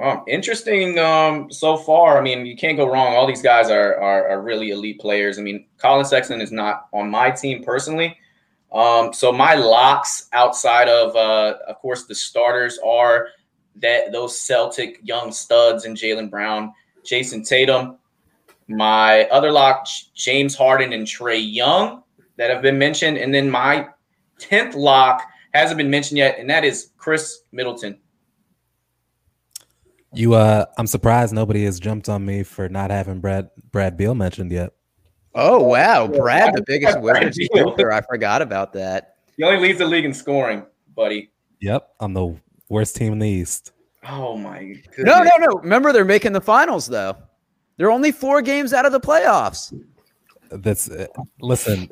[0.00, 2.16] Um, interesting um, so far.
[2.16, 3.16] I mean, you can't go wrong.
[3.16, 5.40] All these guys are, are, are really elite players.
[5.40, 8.16] I mean, Collin Sexton is not on my team personally.
[8.72, 13.30] Um, so my locks outside of, uh, of course, the starters are
[13.80, 16.72] that those Celtic young studs and Jaylen Brown,
[17.04, 17.96] Jayson Tatum.
[18.68, 22.04] My other lock, James Harden and Trae Young,
[22.36, 23.18] that have been mentioned.
[23.18, 23.88] And then my
[24.40, 25.22] 10th lock
[25.52, 27.98] hasn't been mentioned yet, and that is Khris Middleton.
[30.12, 34.14] You uh I'm surprised nobody has jumped on me for not having Brad Brad Beal
[34.14, 34.72] mentioned yet.
[35.36, 39.16] Oh wow, Brad, the biggest winner I forgot about that.
[39.36, 40.66] He only leads the league in scoring,
[40.96, 41.30] buddy.
[41.60, 42.36] Yep, I'm the
[42.70, 43.72] Worst team in the East.
[44.08, 44.98] Oh my goodness.
[44.98, 45.58] No, no, no.
[45.58, 47.16] Remember, they're making the finals though.
[47.76, 49.78] They're only four games out of the playoffs.
[50.50, 51.06] That's uh,
[51.40, 51.90] listen.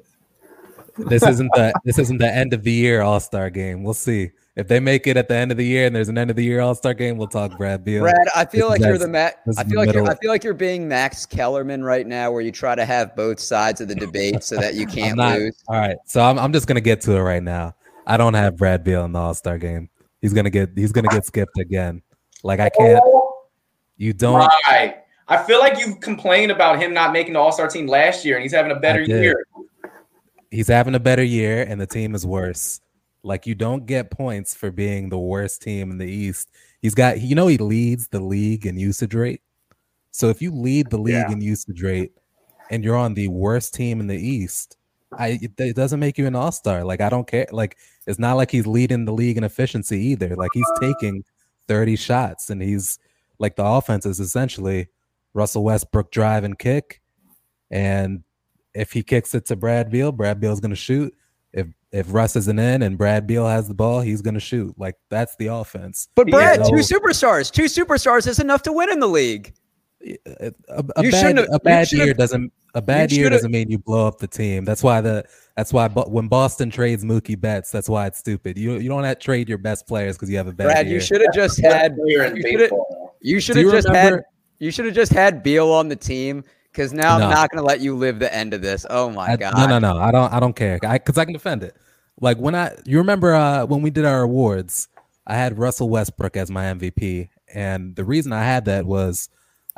[0.96, 3.82] This isn't the this isn't the end of the year All Star game.
[3.82, 6.18] We'll see if they make it at the end of the year and there's an
[6.18, 7.16] end of the year All Star game.
[7.16, 8.02] We'll talk Brad Beal.
[8.02, 9.40] Brad, I feel like you're the Matt.
[9.56, 12.52] I feel like you're, I feel like you're being Max Kellerman right now, where you
[12.52, 15.56] try to have both sides of the debate so that you can't not, lose.
[15.68, 17.74] All right, so I'm I'm just gonna get to it right now.
[18.06, 19.90] I don't have Brad Beal in the All Star game.
[20.20, 22.02] He's gonna get he's gonna get skipped again.
[22.42, 23.02] Like I can't.
[23.04, 23.46] Oh,
[23.96, 24.48] you don't.
[24.66, 24.96] Right.
[25.28, 28.36] I feel like you complained about him not making the All Star team last year,
[28.36, 29.44] and he's having a better year.
[30.50, 32.80] He's having a better year, and the team is worse.
[33.22, 36.50] Like you don't get points for being the worst team in the East.
[36.80, 39.42] He's got, you know, he leads the league in usage rate.
[40.12, 41.30] So if you lead the league yeah.
[41.30, 42.12] in usage rate,
[42.70, 44.77] and you're on the worst team in the East,
[45.16, 46.84] I it doesn't make you an all star.
[46.84, 47.46] Like I don't care.
[47.50, 50.36] Like it's not like he's leading the league in efficiency either.
[50.36, 51.24] Like he's taking
[51.66, 52.98] 30 shots and he's
[53.38, 54.88] like the offense is essentially
[55.34, 57.00] Russell Westbrook drive and kick.
[57.70, 58.22] And
[58.74, 61.14] if he kicks it to Brad Beal, Brad Beal's gonna shoot.
[61.52, 64.74] If if Russ isn't in and Brad Beal has the ball, he's gonna shoot.
[64.78, 66.08] Like that's the offense.
[66.14, 69.54] But Brad, two superstars, two superstars is enough to win in the league.
[70.00, 74.18] A, a bad, a bad year doesn't a bad year doesn't mean you blow up
[74.18, 74.64] the team.
[74.64, 75.24] That's why the
[75.56, 78.56] that's why when Boston trades Mookie Betts, that's why it's stupid.
[78.56, 80.86] You you don't have to trade your best players because you have a bad Brad,
[80.86, 80.94] year.
[80.94, 81.96] you should have just had
[83.20, 84.16] you should have just remember?
[84.16, 84.24] had
[84.60, 87.24] you should have just had Beal on the team because now no.
[87.24, 88.86] I'm not going to let you live the end of this.
[88.88, 89.56] Oh my I, god!
[89.56, 89.98] No, no, no.
[90.00, 90.32] I don't.
[90.32, 90.78] I don't care.
[90.86, 91.76] I because I can defend it.
[92.20, 94.88] Like when I you remember uh, when we did our awards,
[95.26, 99.28] I had Russell Westbrook as my MVP, and the reason I had that was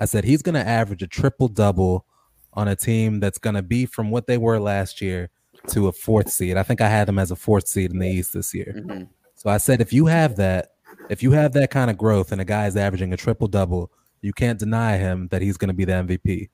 [0.01, 2.07] I said he's going to average a triple double
[2.55, 5.29] on a team that's going to be from what they were last year
[5.69, 6.57] to a fourth seed.
[6.57, 8.75] I think I had them as a fourth seed in the East this year.
[8.77, 9.05] Mm-hmm.
[9.37, 10.71] So I said, if you have that,
[11.11, 13.93] if you have that kind of growth and a guy is averaging a triple double,
[14.23, 16.49] you can't deny him that he's going to be the MVP.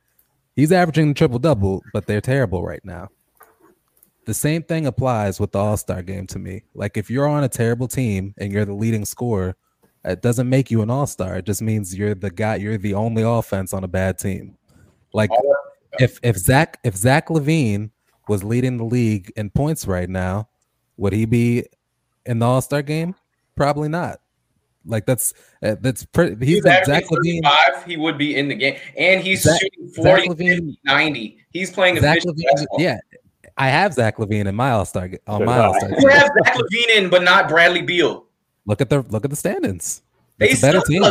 [0.57, 3.09] He's averaging the triple double, but they're terrible right now.
[4.25, 6.65] the same thing applies with the All Star game to me.
[6.75, 9.57] Like if you're on a terrible team and you're the leading scorer,
[10.07, 11.37] it doesn't make you an All Star.
[11.37, 12.57] It just means you're the guy.
[12.57, 14.57] You're the only offense on a bad team.
[15.13, 15.31] Like
[15.99, 17.91] if if Zach if Zach LaVine
[18.29, 20.49] was leading the league in points right now,
[20.97, 21.65] would he be
[22.25, 23.15] in the All Star game?
[23.57, 24.21] Probably not.
[24.85, 25.33] Like that's
[25.63, 26.37] uh, that's pretty.
[26.45, 27.43] He's, He's Zach LaVine.
[27.87, 31.39] He would be in the game, and he's Zach- shooting 40, Zach LaVine- 50, 90.
[31.51, 32.45] He's playing Zach efficient LaVine.
[32.53, 32.81] basketball.
[32.81, 32.99] Yeah,
[33.57, 35.67] I have Zach LaVine in my All Star on my So do I.
[35.67, 35.91] All Star.
[35.99, 38.26] You have Zach LaVine in, but not Bradley Beal.
[38.67, 40.03] Look at the look at the standings.
[40.39, 40.89] They It's better suck.
[40.89, 41.05] team.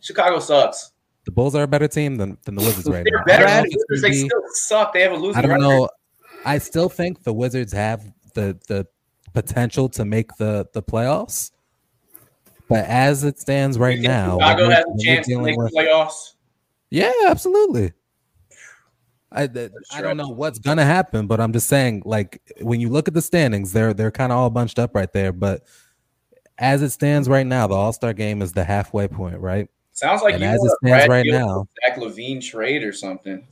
[0.00, 0.92] Chicago sucks.
[1.24, 3.04] The Bulls are a better team than, than the Wizards right now.
[3.04, 3.24] They're now.
[3.24, 4.02] better I than don't the Wizards.
[4.02, 4.92] gonna They be- still suck.
[4.92, 5.62] They have a losing I don't record.
[5.62, 5.88] know.
[6.44, 8.86] I still think the Wizards have the the
[9.32, 11.52] potential to make the the playoffs,
[12.68, 16.34] but as it stands right now, Chicago has a chance to make the with- playoffs.
[16.90, 17.92] yeah, absolutely.
[19.30, 19.48] I
[19.92, 23.14] I don't know what's gonna happen, but I'm just saying, like when you look at
[23.14, 25.32] the standings, they're they're kind of all bunched up right there.
[25.32, 25.62] But
[26.58, 29.68] as it stands right now, the All Star game is the halfway point, right?
[29.92, 32.92] Sounds like And you as it stands Brad right Beal now- Zach LaVine trade or
[32.92, 33.46] something.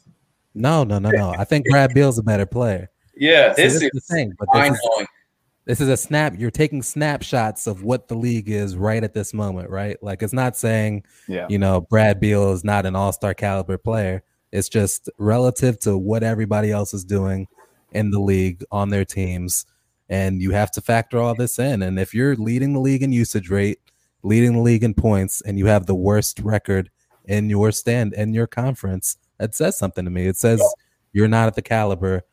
[0.54, 1.30] No, no, no, no.
[1.38, 2.90] I think Brad Beal's a better player.
[3.16, 5.06] Yeah, See, this this is is the thing, but this mind is, blowing.
[5.66, 6.34] this is a snap.
[6.38, 10.02] You're taking snapshots of what the league is right at this moment, right?
[10.02, 11.46] Like it's not saying Yeah.
[11.50, 14.22] you know Brad Beal is not an All Star caliber player.
[14.52, 17.46] It's just relative to what everybody else is doing
[17.92, 19.66] in the league on their teams,
[20.10, 21.82] and you have to factor all this in.
[21.82, 23.78] And if you're leading the league in usage rate,
[24.22, 26.90] leading the league in points, and you have the worst record
[27.24, 30.26] in your stand in your conference, it says something to me.
[30.26, 30.62] It says
[31.12, 32.24] you're not at the caliber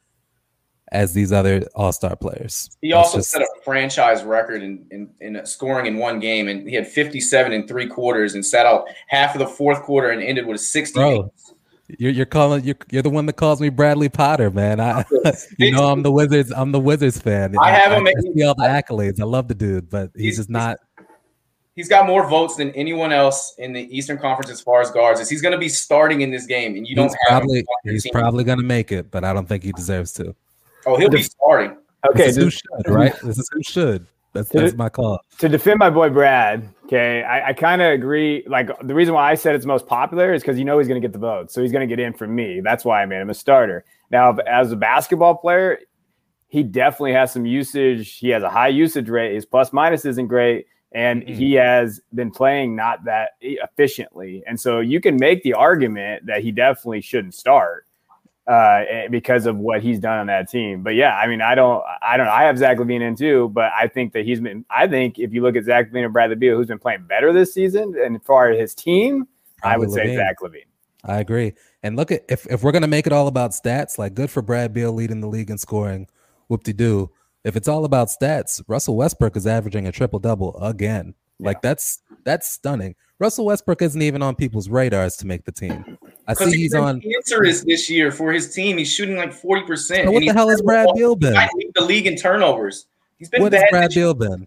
[0.92, 2.70] as these other All Star players.
[2.82, 6.68] He also just- set a franchise record in, in, in scoring in one game, and
[6.68, 10.24] he had 57 in three quarters and sat out half of the fourth quarter and
[10.24, 10.94] ended with a 60.
[10.98, 11.32] Bro,
[12.00, 14.80] You're, you're calling you're, you're the one that calls me Bradley Potter, man.
[14.82, 15.06] I
[15.58, 17.56] you know I'm the Wizards I'm the Wizards fan.
[17.60, 19.22] I have him I, at- see all the accolades.
[19.22, 20.78] I love the dude, but he's, He's- just not.
[21.76, 25.20] He's got more votes than anyone else in the Eastern Conference as far as guards.
[25.20, 27.60] Is he's going to be starting in this game, and you don't He's have probably
[27.60, 28.14] on he's team.
[28.14, 30.36] probably gonna make it, but I don't think he deserves to.
[30.88, 31.78] Oh, he'll be starting.
[32.10, 32.26] Okay.
[32.32, 33.14] this is who should, right?
[33.22, 34.08] This is who should.
[34.34, 35.20] That's Did that's my call.
[35.38, 38.44] to defend my boy Brad, okay, I, I kind of agree.
[38.48, 41.02] Like the reason why I said it's most popular is because you know he's going
[41.02, 42.62] to get the votes, so he's going to get in from me.
[42.64, 43.86] That's why I made him a starter.
[44.10, 45.80] Now, as a basketball player,
[46.48, 48.18] he definitely has some usage.
[48.18, 49.36] He has a high usage rate.
[49.36, 51.34] His plus minus isn't great, and Mm-hmm.
[51.34, 54.44] he has been playing not that efficiently.
[54.48, 57.87] And so you can make the argument that he definitely shouldn't start
[58.48, 60.82] uh, because of what he's done on that team.
[60.82, 63.72] But yeah, I mean, I don't, I don't, I have Zach LaVine in too, but
[63.78, 66.36] I think that he's been, I think if you look at Zach LaVine and Bradley
[66.38, 69.28] Beal, who's been playing better this season, and as far as his team,
[69.64, 70.66] I Probably would say Zach LaVine.
[71.04, 71.54] I agree.
[71.84, 74.42] And look at if if we're gonna make it all about stats, like good for
[74.42, 76.08] Brad Beal leading the league in scoring,
[76.48, 77.12] whoop de doo.
[77.44, 81.14] If it's all about stats, Russell Westbrook is averaging a triple double again.
[81.40, 82.96] Like that's that's stunning.
[83.20, 85.97] Russell Westbrook isn't even on people's radars to make the team.
[86.28, 87.00] I see he's he's on.
[87.02, 88.78] cancerous this year for his team.
[88.78, 90.06] He's shooting like 40%.
[90.06, 91.34] So what the hell has Brad Beal been?
[91.34, 92.88] lead the league in turnovers.
[93.18, 93.64] He's been What has.
[93.72, 93.92] Brad.
[93.94, 94.46] Beal been?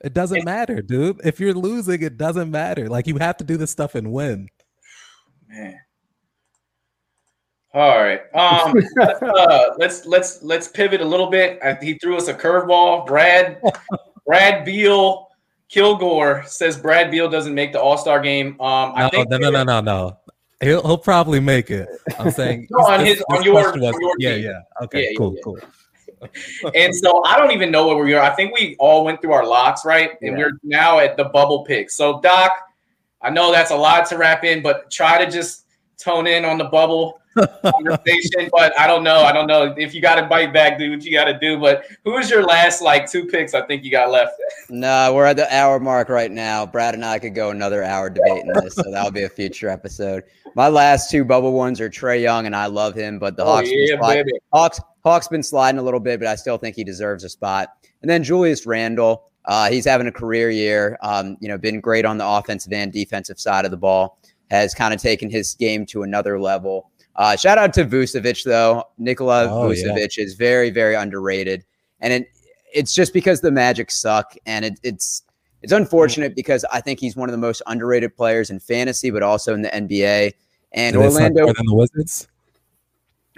[0.00, 1.20] It doesn't matter, dude.
[1.24, 2.88] If you're losing, it doesn't matter.
[2.88, 4.48] Like you have to do this stuff and win.
[5.48, 5.80] Man.
[7.74, 8.20] All right.
[8.34, 11.58] Um, let's, uh, let's let's let's pivot a little bit.
[11.62, 13.06] Uh, He threw us a curveball.
[13.06, 13.60] Brad
[14.26, 15.28] Brad Beal
[15.68, 18.58] Kilgore says Brad Beal doesn't make the All Star game.
[18.60, 20.17] Um, I No, think no, no, no, no, no.
[20.60, 21.88] He'll he'll probably make it.
[22.18, 24.44] I'm saying No, on his- on your- on your yeah, team.
[24.44, 24.60] yeah.
[24.82, 25.40] Okay, Yeah, yeah, cool, yeah.
[25.44, 25.58] cool.
[26.74, 28.20] and so I don't even know where we are.
[28.22, 30.10] I think we all went through our locks, right?
[30.20, 30.44] And Yeah.
[30.46, 31.90] we're now at the bubble pick.
[31.90, 32.50] So Doc,
[33.22, 35.66] I know that's a lot to wrap in, but try to just
[35.98, 37.20] tone in on the bubble
[37.62, 38.48] conversation.
[38.58, 39.20] But I don't know.
[39.20, 41.58] I don't know if you got to bite back, do what you got to do.
[41.58, 43.54] But who is your last like two picks?
[43.54, 44.32] I think you got left.
[44.68, 46.66] No, we're at the hour mark right now.
[46.66, 50.24] Brad and I could go another hour debating this, so that'll be a future episode.
[50.54, 53.56] My last two bubble ones are Trae Young, and I love him, but the Oh
[53.56, 54.32] Hawks, yeah, baby.
[54.52, 57.74] Hawks, Hawks been sliding a little bit, but I still think he deserves a spot.
[58.02, 60.98] And then Julius Randle, uh, he's having a career year.
[61.02, 64.17] Um, you know, been great on the offensive and defensive side of the ball.
[64.50, 66.90] Has kind of taken his game to another level.
[67.16, 68.84] Uh, shout out to Vucevic though.
[68.96, 69.84] Nikola Oh, yeah.
[69.84, 71.64] Vucevic is very, very underrated,
[72.00, 72.28] and it,
[72.72, 75.22] it's just because the Magic suck, and it, it's
[75.62, 79.22] it's unfortunate because I think he's one of the most underrated players in fantasy, but
[79.22, 80.32] also in the NBA.
[80.72, 82.28] And suck Orlando, than the Wizards.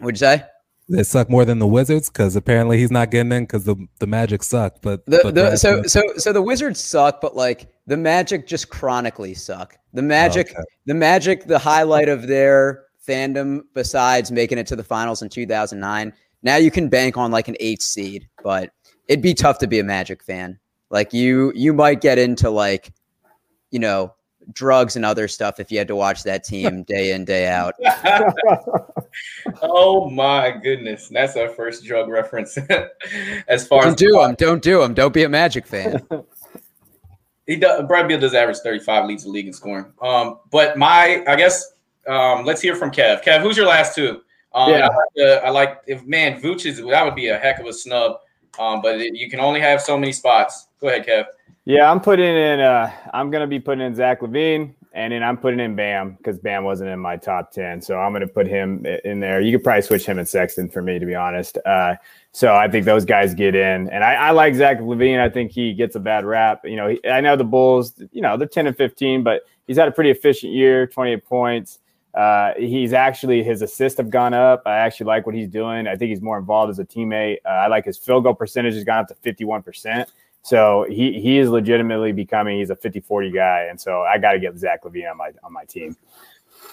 [0.00, 0.44] would you say?
[0.91, 4.09] They suck more than the Wizards because apparently he's not getting in because the, the
[4.09, 4.82] Magic suck.
[4.82, 8.70] But, The, but the, so so so the Wizards suck, but like the Magic just
[8.70, 9.76] chronically suck.
[9.93, 10.62] The Magic, okay.
[10.86, 16.12] the Magic, the highlight of their fandom, besides making it to the finals in 2009,
[16.43, 18.70] now you can bank on like an eight seed, but
[19.07, 20.59] it'd be tough to be a Magic fan.
[20.91, 22.93] Like you, you might get into like,
[23.70, 24.12] you know,
[24.53, 27.74] drugs and other stuff if you had to watch that team day in day out.
[29.62, 32.58] oh my goodness, that's our first drug reference.
[33.48, 34.94] as far don't as do them, don't do them.
[34.94, 36.06] Don't be a Magic fan.
[37.46, 37.84] he does.
[37.86, 39.86] Brad Beal does average thirty five leads the league in scoring.
[40.00, 41.72] Um, but my, I guess,
[42.06, 43.22] um, let's hear from Kev.
[43.22, 44.20] Kev, who's your last two?
[44.52, 47.38] Um, yeah, I like, uh, I like, if man Vooch is that would be a
[47.38, 48.16] heck of a snub.
[48.58, 50.68] Um, but it, you can only have so many spots.
[50.80, 51.26] Go ahead, Kev.
[51.64, 52.61] Yeah, I'm putting in.
[52.61, 56.38] Uh, I'm gonna be putting in Zach LaVine, and then I'm putting in Bam because
[56.38, 59.41] Bam wasn't in my top ten, so I'm gonna put him in there.
[59.41, 61.59] You could probably switch him and Sexton for me, to be honest.
[61.64, 61.95] Uh,
[62.32, 65.20] so I think those guys get in, and I, I, like Zach LaVine.
[65.20, 66.62] I think he gets a bad rap.
[66.64, 67.95] You know, he, I know the Bulls.
[68.12, 71.78] You know, they're 10 and 15, but he's had a pretty efficient year, 28 points.
[72.14, 74.62] Uh, he's actually his assists have gone up.
[74.66, 75.86] I actually like what he's doing.
[75.86, 77.38] I think he's more involved as a teammate.
[77.45, 80.11] Uh, I like his field goal percentage has gone up to 51 percent.
[80.43, 84.38] So he he is legitimately becoming he's a 50-40 guy, and so I got to
[84.38, 85.97] get Zach LaVine on my on my team.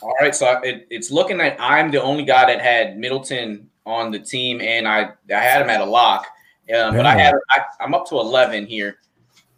[0.01, 4.11] All right, so it, it's looking like I'm the only guy that had Middleton on
[4.11, 6.27] the team, and I I had him at a lock,
[6.75, 8.99] um, but I had I, am up to 11 here,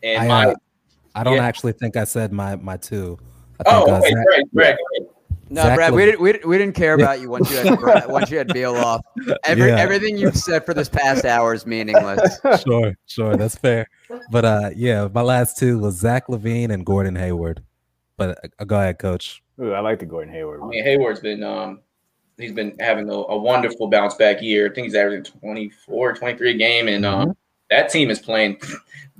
[0.01, 0.55] and I, my uh,
[1.15, 1.45] I don't yeah.
[1.45, 3.17] actually think I said my my two.
[3.59, 4.77] I oh, okay, great, great.
[5.51, 8.29] No, Zach Brad, we didn't, we, we didn't care about you once you had once
[8.29, 9.01] you had Beal off.
[9.43, 9.77] Every, yeah.
[9.77, 12.39] Everything you've said for this past hour is meaningless.
[12.63, 13.87] Sure, sure, that's fair.
[14.31, 17.63] But uh, yeah, my last two was Zach LaVine and Gordon Hayward.
[18.17, 19.41] But uh, go ahead, Coach.
[19.59, 20.61] Ooh, I like the Gordon Hayward.
[20.61, 21.79] I mean, Hayward's been um,
[22.37, 24.69] he's been having a, a, wonderful bounce back year.
[24.69, 27.31] I think he's averaging 24, 23 a game, and um, mm-hmm.
[27.69, 28.59] that team is playing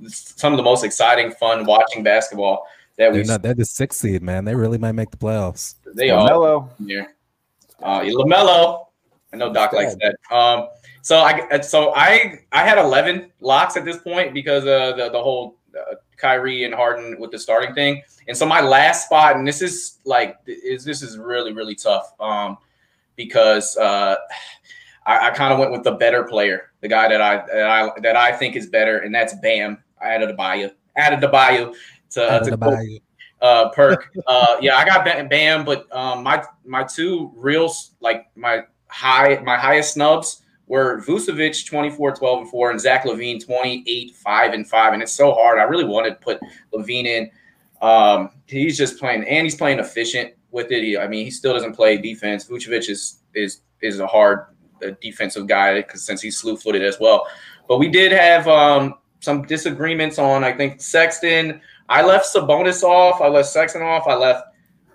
[0.06, 2.66] some of the most exciting, fun watching basketball
[2.96, 3.42] that they're not.
[3.42, 4.44] They're the sixth seed, man.
[4.44, 5.74] They really might make the playoffs.
[5.94, 6.28] They are.
[6.28, 6.70] LaMelo.
[6.80, 7.06] Yeah.
[7.82, 8.86] Uh, LaMelo.
[9.32, 10.16] I know Doc likes that.
[10.34, 10.68] Um,
[11.02, 15.22] so I so I I had 11 locks at this point because uh, the the
[15.22, 18.02] whole uh, Kyrie and Harden with the starting thing.
[18.28, 22.12] And so my last spot, and this is like is this is really really tough
[22.20, 22.58] um,
[23.16, 24.16] because uh,
[25.06, 28.00] I, I kind of went with the better player, the guy that I that I
[28.00, 29.82] that I think is better, and that's Bam.
[30.00, 31.74] I added a Bayou, added the Bayou
[32.10, 33.00] to, uh, to
[33.40, 34.10] uh, perk.
[34.26, 39.56] Uh, yeah, I got Bam, but um, my my two real like my high my
[39.56, 44.92] highest snubs were Vucevic 24, 12, and 4, and Zach LaVine 28, 5, and 5.
[44.92, 45.58] And it's so hard.
[45.58, 46.38] I really wanted to put
[46.72, 47.30] LaVine in.
[47.82, 50.98] Um, he's just playing and he's playing efficient with it.
[50.98, 52.44] I mean, he still doesn't play defense.
[52.44, 54.46] Vucevic is is is a hard
[55.00, 57.26] defensive guy because since he's slew footed as well.
[57.68, 61.60] But we did have um, some disagreements on I think Sexton
[61.90, 63.20] I left Sabonis off.
[63.20, 64.06] I left Sexton off.
[64.06, 64.44] I left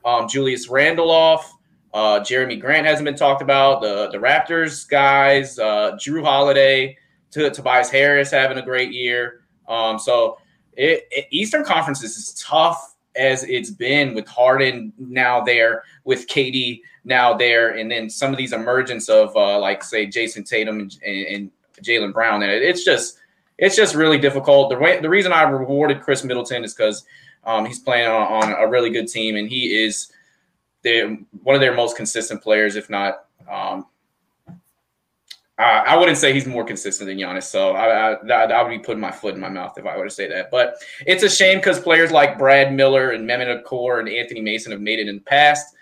[0.06, 1.54] um, Julius Randle off.
[1.93, 3.82] Uh, Jerami Grant hasn't been talked about.
[3.82, 6.98] The the Raptors guys, uh, Jrue Holiday,
[7.32, 9.41] to Tobias Harris having a great year.
[9.68, 10.38] Um, so
[10.74, 16.28] it, it, Eastern Conference is as tough as it's been with Harden now there, with
[16.28, 20.80] KD now there, and then some of these emergence of uh, like say Jayson Tatum
[20.80, 22.43] and, and, and Jaylen Brown.
[22.43, 23.20] And it's just
[23.58, 24.70] it's just really difficult.
[24.70, 27.06] The way, the reason I rewarded Khris Middleton is because
[27.45, 30.12] um, he's playing on, on, a really good team, and he is
[30.84, 33.26] one of their most consistent players, if not.
[33.49, 33.88] Um,
[35.58, 38.80] I, I wouldn't say he's more consistent than Giannis, so I, I, I, would be
[38.80, 40.51] putting my foot in my mouth if I were to say that.
[40.51, 40.76] But
[41.08, 44.82] it's a shame because players like Brad Miller and Mehmet Okur and Anthony Mason have
[44.82, 45.76] made it in the past.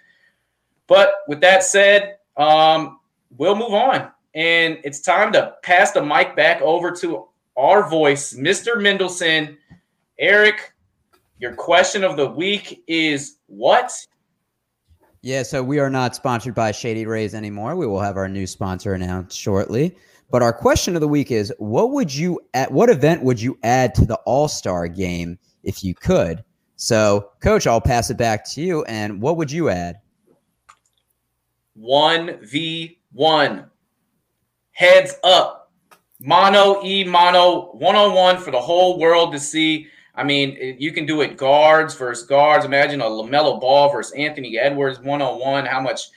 [0.87, 2.99] But with that said, um,
[3.37, 4.11] we'll move on.
[4.35, 7.27] And it's time to pass the mic back over to
[7.57, 8.75] our voice, Mr.
[8.75, 9.57] Mendelson.
[10.19, 10.73] Eric,
[11.39, 13.91] your question of the week is what?
[15.21, 17.75] Yeah, so we are not sponsored by Shady Rays anymore.
[17.75, 19.95] We will have our new sponsor announced shortly.
[20.29, 23.57] But our question of the week is what would you at what event would you
[23.63, 26.43] add to the All-Star game if you could?
[26.75, 29.99] So, coach, I'll pass it back to you and what would you add?
[31.79, 33.69] 1v1.
[34.71, 35.62] Heads up
[36.23, 39.87] mono e mono one on one for the whole world to see.
[40.15, 42.65] I mean, you can do it guards versus guards.
[42.65, 45.65] Imagine a LaMelo Ball versus Anthony Edwards one on one.
[45.65, 46.09] How much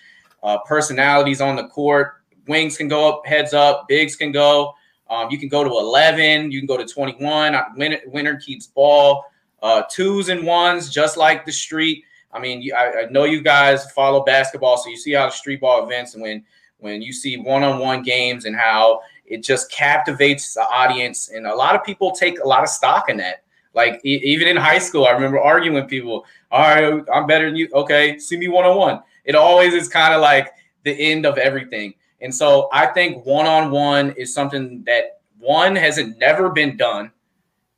[0.42, 2.22] uh, personalities on the court?
[2.46, 3.88] Wings can go up, heads up.
[3.88, 4.74] Bigs can go.
[5.08, 6.52] Um, you can go to 11.
[6.52, 7.56] You can go to 21.
[7.76, 9.24] Winner, winner keeps ball.
[9.62, 12.04] Uh, twos and ones, just like the street.
[12.32, 15.60] I mean, I, I know you guys follow basketball, so you see how the street
[15.60, 16.44] ball events and when
[16.78, 21.30] when you see one-on-one games and how it just captivates the audience.
[21.30, 23.42] And a lot of people take a lot of stock in that.
[23.74, 26.24] Like e- even in high school, I remember arguing with people.
[26.50, 27.68] All right, I'm better than you.
[27.74, 29.02] Okay, see me one on one.
[29.24, 30.50] It always is kind of like
[30.84, 31.94] the end of everything.
[32.20, 37.12] And so I think one on one is something that one hasn't never been done,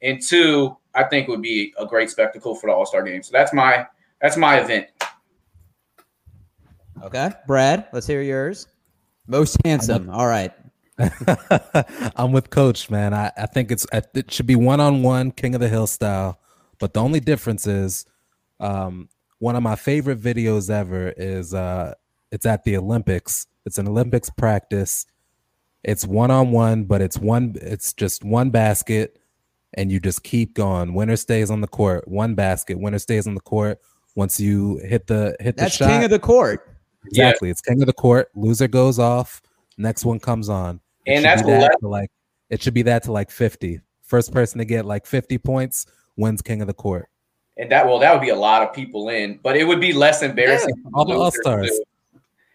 [0.01, 3.23] and two, I think would be a great spectacle for the All Star game.
[3.23, 3.87] So that's my
[4.21, 4.87] that's my event.
[7.03, 8.69] Okay, Brad, let's hear yours.
[9.27, 10.09] Most handsome.
[10.11, 10.53] All right.
[12.17, 13.15] I'm with Coach, man.
[13.15, 16.41] I, I think it's it should be one on one, King of the Hill style.
[16.79, 18.07] But the only difference is,
[18.61, 21.95] um, one of my favorite videos ever is uh,
[22.33, 23.47] it's at the Olympics.
[23.65, 25.07] It's an Olympics practice.
[25.85, 27.55] It's one on one, but it's one.
[27.61, 29.19] It's just one basket,
[29.75, 30.95] and you just keep going.
[30.95, 32.09] Winner stays on the court.
[32.09, 32.79] One basket.
[32.79, 33.81] Winner stays on the court.
[34.17, 36.69] Once you hit the hit That's the shot, king of the court.
[37.07, 37.51] exactly.
[37.51, 38.31] It's king of the court.
[38.35, 39.41] Loser goes off.
[39.77, 40.81] Next one comes on.
[41.09, 42.11] It And that's that to like
[42.51, 43.81] it should be that to like 50.
[44.03, 45.87] First person to get like 50 points
[46.17, 47.09] wins king of the court.
[47.57, 49.93] And that well, that would be a lot of people in, but it would be
[49.93, 50.75] less embarrassing.
[50.83, 51.69] for all the All-Stars.
[51.69, 51.85] too.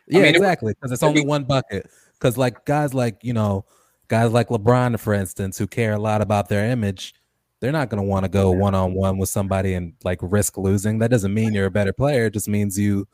[0.08, 0.74] Yeah, mean, exactly.
[0.74, 1.90] Because it's it'd only be- one bucket.
[2.14, 3.66] Because like guys like you know,
[4.08, 7.14] guys like LeBron, for instance, who care a lot about their image,
[7.60, 10.58] they're not going to want to go one on one with somebody and like risk
[10.58, 11.00] losing.
[11.00, 12.28] That doesn't mean you're a better player.
[12.28, 13.08] It just means you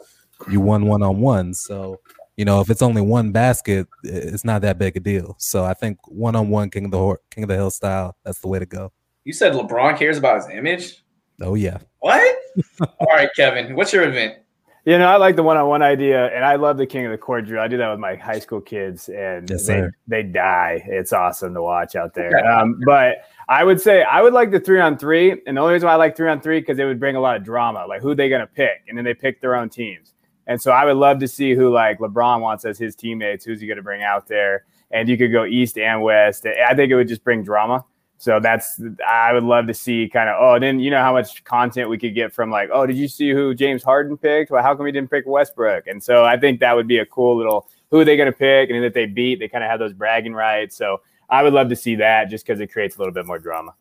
[0.50, 1.54] you won one on one.
[1.54, 2.00] So
[2.40, 5.36] you know, if it's only one basket, it's not that big a deal.
[5.40, 8.16] So I think one on one King of the Hor- King of the Hill style.
[8.24, 8.94] That's the way to go.
[9.26, 11.04] You said LeBron cares about his image.
[11.42, 11.80] Oh yeah.
[12.00, 12.38] What?
[12.82, 14.38] All right, Kevin, what's your event?
[14.86, 17.46] You know, I like the one-on-one idea, and I love the King of the Court
[17.46, 17.62] drill.
[17.62, 20.82] I do that with my high school kids, and Yes, they they die.
[20.88, 22.50] It's awesome to watch out there.
[22.50, 23.18] Um, but
[23.50, 26.16] I would say I would like the three-on-three, and the only reason why I like
[26.16, 27.86] three-on-three because it would bring a lot of drama.
[27.86, 30.14] Like who they gonna pick, and then they pick their own teams.
[30.50, 33.46] And so I would love to see who like LeBron wants as his teammates.
[33.46, 34.66] Who's he gonna bring out there?
[34.90, 36.48] And you could go east and west.
[36.48, 37.86] I think it would just bring drama.
[38.18, 41.44] So that's I would love to see kind of oh then you know how much
[41.44, 44.50] content we could get from like oh did you see who James Harden picked?
[44.50, 45.86] Well, how come he didn't pick Westbrook?
[45.86, 48.38] And so I think that would be a cool little who are they going to
[48.38, 50.76] pick and if they beat they kind of have those bragging rights.
[50.76, 53.38] So I would love to see that just because it creates a little bit more
[53.38, 53.76] drama.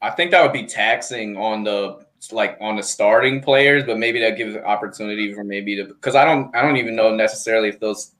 [0.00, 4.20] I think that would be taxing on the like on the starting players, but maybe
[4.20, 7.68] that gives an opportunity for maybe to because I don't I don't even know necessarily
[7.68, 8.12] if those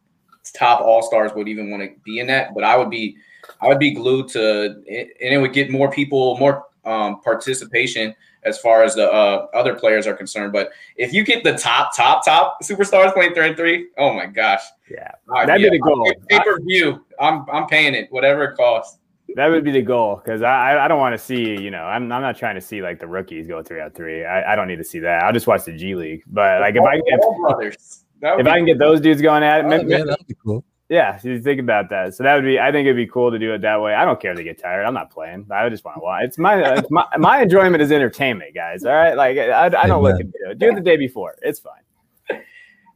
[0.55, 3.17] top all stars would even want to be in that, but I would be
[3.61, 8.59] I would be glued to and it would get more people more um, participation as
[8.59, 10.53] far as the uh, other players are concerned.
[10.53, 14.27] But if you get the top top top superstars playing three and three, oh my
[14.27, 15.13] gosh, Yeah,
[15.47, 16.13] That'd be the goal.
[16.29, 18.99] Pay per view, I'm I'm paying it whatever it costs.
[19.37, 21.85] That would be the goal because I I- I don't want to see you know
[21.85, 24.25] I'm I'm not trying to see like the rookies go three out three.
[24.25, 25.23] I, I don't need to see that.
[25.25, 26.23] I'll just watch the G League.
[26.27, 29.61] But like if I can get, brothers, if I can get those dudes going at
[29.61, 30.65] it, Oh, maybe, yeah, that'd be cool.
[30.91, 32.15] Yeah, so you think about that.
[32.15, 32.61] So that would be.
[32.61, 33.95] I think it'd be cool to do it that way.
[33.95, 34.85] I don't care if they get tired.
[34.85, 35.47] I'm not playing.
[35.51, 36.25] I just want to watch.
[36.25, 38.85] It's my it's my my enjoyment is entertainment, guys.
[38.85, 40.59] All right, like I, I don't look at it.
[40.59, 41.37] Do it the day before.
[41.41, 42.43] It's fine.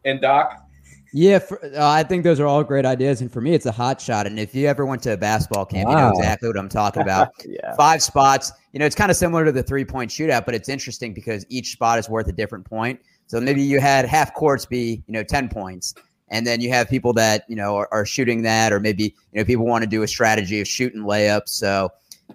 [0.04, 0.67] And Doc,
[1.12, 3.72] Yeah, for, uh, I think those are all great ideas, and for me, it's a
[3.72, 4.26] hot shot.
[4.26, 7.02] And if you ever went to a basketball camp, you know exactly what I'm talking
[7.02, 7.32] about.
[7.46, 8.52] Yeah, Five spots.
[8.72, 11.46] You know, it's kind of similar to the three point shootout, but it's interesting because
[11.48, 13.00] each spot is worth a different point.
[13.26, 15.94] So maybe you had half courts be, you know, 10 points.
[16.30, 19.40] And then you have people that, you know, are, are shooting that, or maybe, you
[19.40, 21.48] know, people want to do a strategy of shooting layups.
[21.48, 21.90] So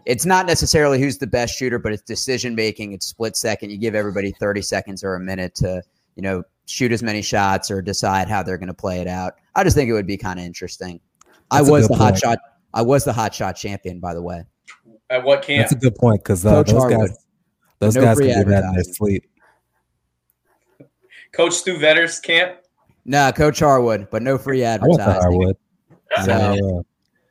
[0.05, 2.93] it's not necessarily who's the best shooter, but it's decision making.
[2.93, 3.71] It's split second.
[3.71, 5.83] You give everybody 30 seconds or a minute to,
[6.15, 9.33] you know, shoot as many shots or decide how they're going to play it out.
[9.55, 10.99] I just think it would be kind of interesting.
[11.51, 12.39] I That's a was good the hot shot.
[12.73, 14.43] I was the hot shot champion, by the way.
[15.09, 15.63] at what camp?
[15.69, 17.09] That's a good point because uh, Coach those Harwood.
[17.09, 17.25] guys,
[17.79, 19.25] those No guys can do that in their sleep.
[21.33, 22.57] Coach Stu Vetter's camp.
[23.05, 25.21] Nah, Coach Harwood, but no free I advertising.
[25.21, 25.57] Harwood.
[26.23, 26.79] So, Yeah, yeah.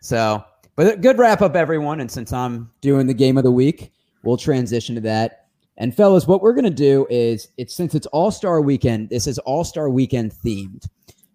[0.00, 0.44] so,
[0.76, 2.00] but good wrap up, everyone.
[2.00, 3.92] And since I'm doing the game of the week,
[4.22, 5.41] we'll transition to that.
[5.78, 9.08] And fellas, what we're gonna do is it's since it's All Star Weekend.
[9.08, 10.86] This is All Star Weekend themed.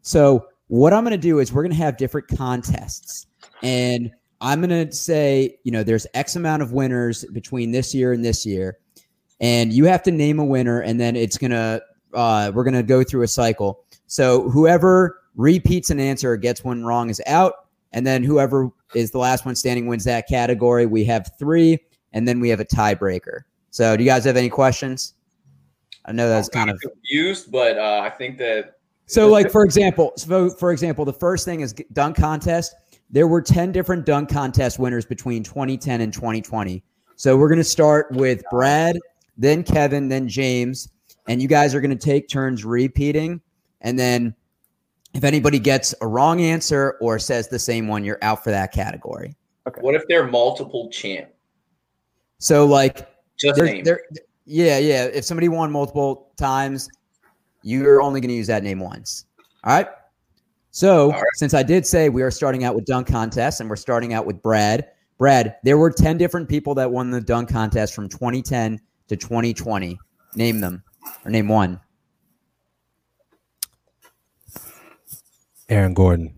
[0.01, 3.26] So what I'm gonna do is we're gonna have different contests,
[3.64, 4.11] and
[4.41, 8.45] I'm gonna say, you know, there's X amount of winners between this year and this
[8.45, 8.77] year,
[9.39, 11.81] and you have to name a winner, and then it's gonna
[12.14, 13.84] uh, we're gonna go through a cycle.
[14.05, 17.53] So whoever repeats an answer or gets one wrong is out,
[17.91, 20.85] and then whoever is the last one standing wins that category.
[20.85, 21.80] We have three,
[22.14, 23.41] and then we have a tiebreaker.
[23.78, 25.14] So, do you guys have any questions?
[26.06, 29.28] I know that's kind of confused, but uh, I think that so.
[29.28, 32.74] Like for example, so for example, the first thing is dunk contest.
[33.12, 36.84] There were ten different dunk contest winners between 2010 and 2020.
[37.18, 38.98] So we're gonna start with Brad,
[39.38, 40.90] then Kevin, then James,
[41.28, 43.40] and you guys are gonna take turns repeating,
[43.82, 44.34] and then
[45.14, 48.72] if anybody gets a wrong answer or says the same one, you're out for that
[48.72, 49.36] category.
[49.68, 49.82] Okay.
[49.82, 51.30] What if they're multiple champ?
[52.40, 53.84] So like Just There's- name.
[53.84, 54.01] there-
[54.45, 55.05] yeah, yeah.
[55.05, 56.89] If somebody won multiple times,
[57.64, 59.26] you're only going to use that name once.
[59.64, 59.88] All right.
[60.72, 61.23] So, right.
[61.35, 64.26] since I did say we are starting out with dunk contests and we're starting out
[64.26, 64.88] with Brad,
[65.18, 69.97] Brad, there were 10 different people that won the dunk contest from 2010 to 2020.
[70.35, 70.84] Name them
[71.26, 71.80] or name one.
[75.69, 76.34] Aaron Gordon.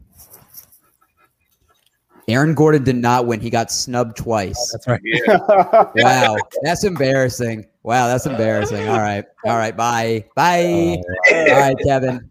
[2.29, 3.39] Aaron Gordon did not win.
[3.39, 4.55] He got snubbed twice.
[4.57, 5.01] Oh, that's right.
[5.03, 5.91] Yeah.
[5.95, 6.37] wow.
[6.61, 7.65] That's embarrassing.
[7.83, 8.87] Wow, that's embarrassing.
[8.87, 9.25] All right.
[9.45, 9.75] All right.
[9.75, 10.25] Bye.
[10.35, 11.01] Bye.
[11.31, 12.29] Uh, All right, Kevin.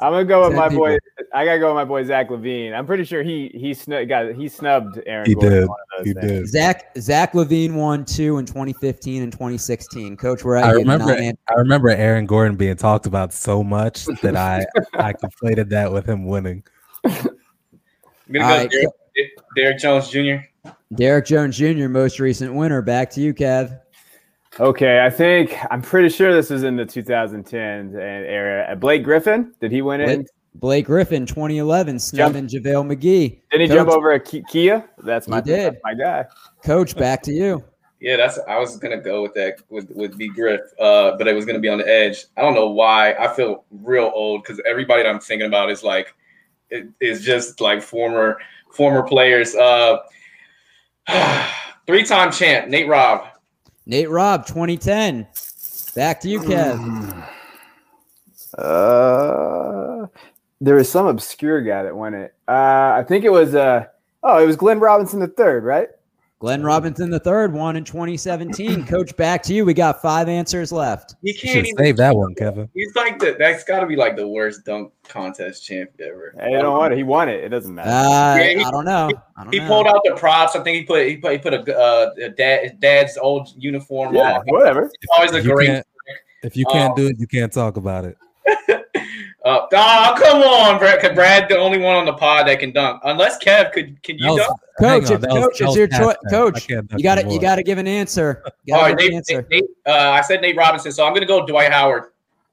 [0.00, 0.86] I'm gonna go with my people.
[0.86, 0.98] boy.
[1.34, 2.72] I gotta go with my boy Zach LaVine.
[2.72, 5.26] I'm pretty sure he he snub, got he snubbed Aaron.
[5.26, 6.06] He Gordon did.
[6.06, 6.26] He things.
[6.30, 6.48] did.
[6.48, 10.16] Zach Zach LaVine won two in 2015 and 2016.
[10.16, 14.64] Coach, where I remember I remember Aaron Gordon being talked about so much that I
[14.94, 16.62] I conflated that with him winning.
[17.04, 17.14] I'm
[18.30, 18.86] gonna go right.
[19.18, 20.70] Derrick, Derrick Jones Jr.
[20.94, 21.88] Derrick Jones Jr.
[21.88, 22.82] most recent winner.
[22.82, 23.80] Back to you, Kev.
[24.60, 28.74] Okay, I think I'm pretty sure this was in the 2010s era.
[28.76, 30.30] Blake Griffin, did he win Blake, it?
[30.54, 33.40] Blake Griffin, 2011, snubbing JaVale McGee.
[33.50, 34.88] Did he Coach, jump over a Kia?
[35.04, 35.74] That's my, did.
[35.74, 36.24] That's my guy.
[36.64, 37.64] Coach, back to you.
[38.00, 38.38] Yeah, that's.
[38.46, 41.58] I was gonna go with that with with B Griff, uh, but it was gonna
[41.58, 42.26] be on the edge.
[42.36, 43.14] I don't know why.
[43.14, 46.14] I feel real old because everybody that I'm thinking about is like,
[46.70, 48.38] it, is just like former
[48.72, 49.54] former players.
[49.54, 49.98] Uh,
[51.86, 53.26] three time champ Nate Robb.
[53.86, 55.26] Nate Robb, 2010.
[55.94, 57.28] Back to you, Kev.
[58.56, 60.06] Uh,
[60.60, 62.34] there was some obscure guy that won it.
[62.46, 63.86] Uh, I think it was uh
[64.22, 65.88] oh, it was Glenn Robinson the third, right?
[66.40, 68.86] Glenn Robinson the third won in 2017.
[68.86, 69.64] Coach, back to you.
[69.64, 71.16] We got five answers left.
[71.22, 72.68] You can't even, save that one, Kevin.
[72.74, 76.34] He's like the that's got to be like the worst dunk contest champ ever.
[76.38, 76.96] Hey, you know what?
[76.96, 77.42] He won it.
[77.42, 77.90] It doesn't matter.
[77.90, 79.10] Uh, yeah, he, I don't know.
[79.36, 79.66] I don't he know.
[79.66, 80.54] pulled out the props.
[80.54, 84.14] I think he put he put he put a, uh, a dad dad's old uniform
[84.14, 84.44] yeah, on.
[84.46, 84.84] Whatever.
[84.84, 85.82] It's always a if great.
[86.44, 88.16] if you can't um, do it, you can't talk about it.
[89.48, 91.14] Uh, oh, come on, Brad.
[91.14, 93.00] Brad the only one on the pod that can dunk.
[93.04, 94.60] Unless Kev could, can you was, dunk?
[94.78, 96.16] Coach, if, coach, it's your choice.
[96.28, 98.42] Coach, you got to you got to give an answer.
[98.70, 99.46] All right, Nate, answer.
[99.50, 102.10] Nate, uh, I said Nate Robinson, so I'm going to go Dwight Howard.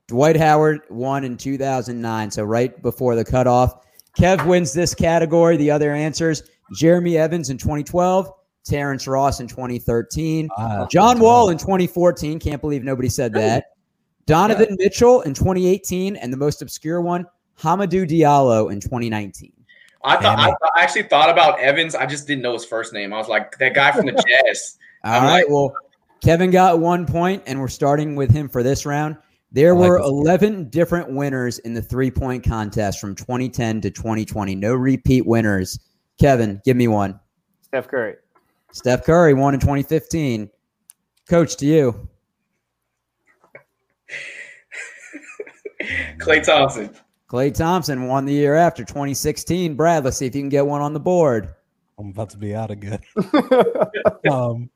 [0.07, 3.85] Dwight Howard won in 2009, so right before the cutoff.
[4.17, 5.57] Kev wins this category.
[5.57, 6.43] The other answers:
[6.77, 8.31] Jeremy Evans in 2012,
[8.63, 12.39] Terrence Ross in 2013, uh, John Wall in 2014.
[12.39, 13.65] Can't believe nobody said that.
[14.27, 14.75] Donovan yeah.
[14.79, 17.25] Mitchell in 2018, and the most obscure one,
[17.59, 19.51] Hamidou Diallo in 2019.
[20.03, 21.95] I thought I, I, actually thought about Evans.
[21.95, 23.11] I just didn't know his first name.
[23.11, 24.11] I was like that guy from the
[24.45, 24.77] Jazz.
[25.03, 25.75] All I'm right, like, well,
[26.23, 29.17] Kevin got one point, and we're starting with him for this round.
[29.51, 34.55] There like were 11 different winners in the three point contest from 2010 to 2020.
[34.55, 35.79] No repeat winners.
[36.19, 37.19] Kevin, give me one.
[37.61, 38.15] Steph Curry.
[38.71, 40.49] Steph Curry won in 2015.
[41.27, 42.09] Coach, to you.
[46.17, 46.95] Klay Thompson.
[47.29, 49.75] Klay Thompson won the year after 2016.
[49.75, 51.55] Brad, let's see if you can get one on the board.
[51.97, 52.99] I'm about to be out again.
[54.31, 54.69] um,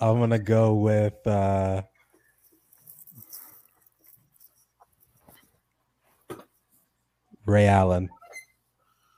[0.00, 1.82] I'm gonna go with uh,
[7.46, 8.08] Ray Allen.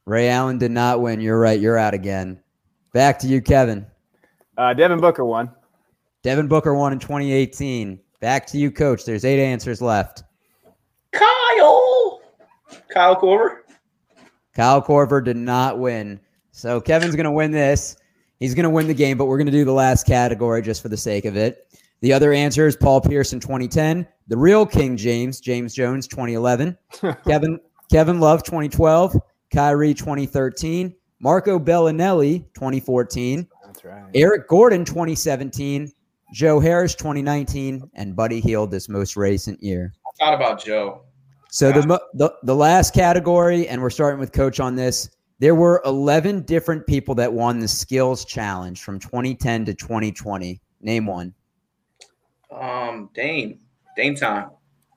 [0.04, 1.20] Ray Allen did not win.
[1.20, 1.58] You're right.
[1.58, 2.40] You're out again.
[2.92, 3.86] Back to you, Kevin.
[4.56, 5.50] Uh, Devin Booker won.
[6.22, 8.00] Devin Booker won in 2018.
[8.20, 9.05] Back to you, Coach.
[9.05, 10.24] There's eight answers left.
[11.12, 12.20] Kyle.
[12.88, 13.59] Kyle Korver.
[14.55, 16.18] Kyle Korver did not win.
[16.52, 17.97] So Kevin's going to win this.
[18.40, 20.82] He's going to win the game, but we're going to do the last category just
[20.82, 21.66] for the sake of it.
[22.01, 26.76] The other answer is Paul Pierce in 2010, the real King James, James Jones 2011,
[27.26, 27.59] Kevin
[27.90, 29.16] Kevin Love 2012,
[29.52, 34.05] Kyrie 2013, Marco Belinelli 2014, That's right.
[34.14, 35.90] Eric Gordon 2017,
[36.32, 39.92] Joe Harris 2019, and Buddy Hield this most recent year.
[40.06, 41.02] I thought about Joe.
[41.50, 45.10] So the, the the last category, and we're starting with Coach on this.
[45.38, 50.60] There were 11 different people that won the skills challenge from 2010 to 2020.
[50.80, 51.34] Name one.
[52.50, 53.60] Um, Dame.
[53.96, 54.50] Dame time.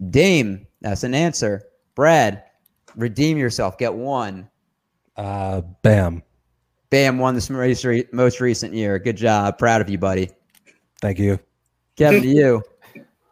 [0.09, 0.65] Dame.
[0.81, 1.63] That's an answer.
[1.95, 2.43] Brad,
[2.95, 3.77] redeem yourself.
[3.77, 4.49] Get one.
[5.17, 6.23] Uh, Bam.
[6.89, 8.97] Bam won this most, most recent year.
[8.97, 9.57] Good job.
[9.57, 10.29] Proud of you, buddy.
[10.99, 11.39] Thank you.
[11.95, 12.63] Kevin, to you.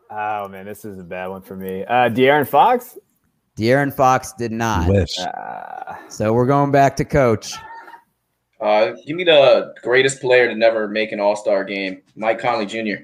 [0.09, 1.83] Oh man, this is a bad one for me.
[1.85, 2.97] Uh, De'Aaron Fox.
[3.57, 4.87] De'Aaron Fox did not.
[4.87, 5.17] Wish.
[5.19, 7.53] Uh, so we're going back to coach.
[8.61, 12.65] Uh, give me the greatest player to never make an All Star game, Mike Conley
[12.65, 13.03] Jr.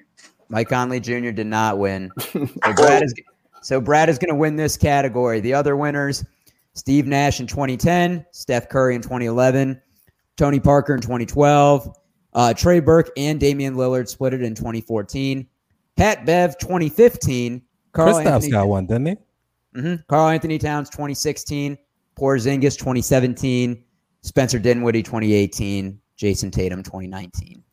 [0.50, 1.32] Mike Conley Jr.
[1.32, 2.12] did not win.
[2.20, 3.14] So Brad is,
[3.62, 5.40] so Brad is going to win this category.
[5.40, 6.26] The other winners:
[6.74, 9.82] Steve Nash in 2010, Steph Curry in 2011,
[10.38, 11.96] Tony Parker in 2012,
[12.36, 15.48] uh, Trey Burke and Damian Lillard split it in 2014.
[15.96, 17.62] Pat Bev 2015.
[17.92, 19.16] Carl Kristaps got one, didn't he?
[19.80, 19.96] Mm-hmm.
[20.08, 21.78] Karl-Anthony Towns 2016.
[22.16, 23.84] Porzingis 2017,
[24.22, 27.64] Spencer Dinwiddie 2018, Jayson Tatum 2019.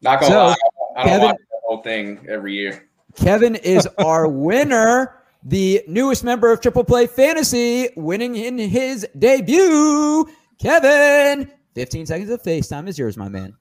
[0.00, 0.56] Not gonna so, lie,
[0.96, 2.88] I don't Kevin, watch the whole thing every year.
[3.14, 10.26] Kevin is our winner, the newest member of Triple Play Fantasy, winning in his debut.
[10.58, 13.54] Kevin, 15 seconds of FaceTime is yours, my man.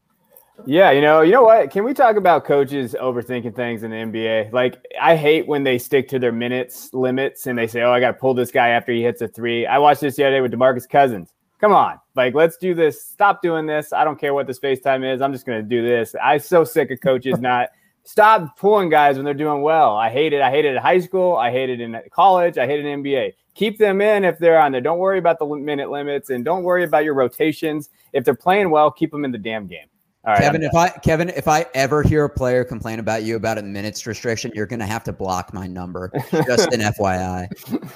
[0.66, 1.72] Yeah, you know, you know what?
[1.72, 4.52] Can we talk about coaches overthinking things in the NBA?
[4.52, 8.00] Like, I hate when they stick to their minutes limits and they say, "Oh, I
[8.00, 9.66] got to pull this guy after he hits a three.
[9.66, 11.34] I watched this the other day with DeMarcus Cousins.
[11.60, 13.04] Come on, like, let's do this.
[13.04, 13.94] Stop doing this.
[13.94, 15.22] I don't care what this FaceTime is.
[15.22, 16.16] I'm just going to do this.
[16.24, 17.70] I'm so sick of coaches not
[18.04, 19.96] stop pulling guys when they're doing well.
[19.96, 20.42] I hate it.
[20.42, 21.36] I hate it at high school.
[21.36, 22.58] I hate it in college.
[22.58, 23.34] I hate it in NBA.
[23.54, 24.82] Keep them in if they're on there.
[24.82, 27.90] Don't worry about the minute limits and don't worry about your rotations.
[28.14, 29.88] If they're playing well, keep them in the damn game.
[30.24, 33.36] All right, Kevin, if I Kevin, if I ever hear a player complain about you
[33.36, 36.12] about a minutes restriction, you're gonna have to block my number.
[36.30, 37.48] Just an FYI.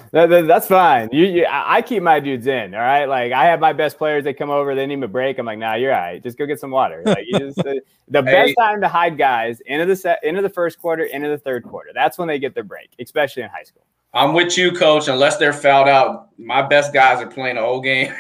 [0.09, 1.07] That, that, that's fine.
[1.11, 2.73] You, you, I keep my dudes in.
[2.73, 4.23] All right, like I have my best players.
[4.23, 5.37] They come over, they need a break.
[5.37, 6.23] I'm like, nah, you're all right.
[6.23, 7.03] Just go get some water.
[7.05, 7.75] Like you just, uh,
[8.07, 8.31] the hey.
[8.31, 11.63] best time to hide guys into the set, into the first quarter, into the third
[11.63, 11.91] quarter.
[11.93, 13.85] That's when they get their break, especially in high school.
[14.15, 15.09] I'm with you, coach.
[15.09, 18.11] Unless they're fouled out, my best guys are playing the whole game.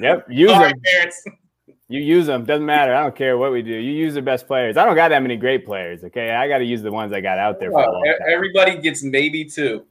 [0.00, 0.72] Yep, use them.
[1.94, 2.44] You use them.
[2.44, 2.92] Doesn't matter.
[2.92, 3.70] I don't care what we do.
[3.70, 4.76] You use the best players.
[4.76, 6.02] I don't got that many great players.
[6.02, 6.32] Okay.
[6.32, 7.70] I got to use the ones I got out there.
[7.70, 9.84] Well, everybody gets maybe two.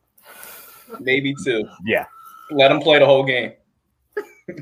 [0.99, 1.65] Maybe two.
[1.85, 2.05] Yeah.
[2.51, 3.53] Let them play the whole game.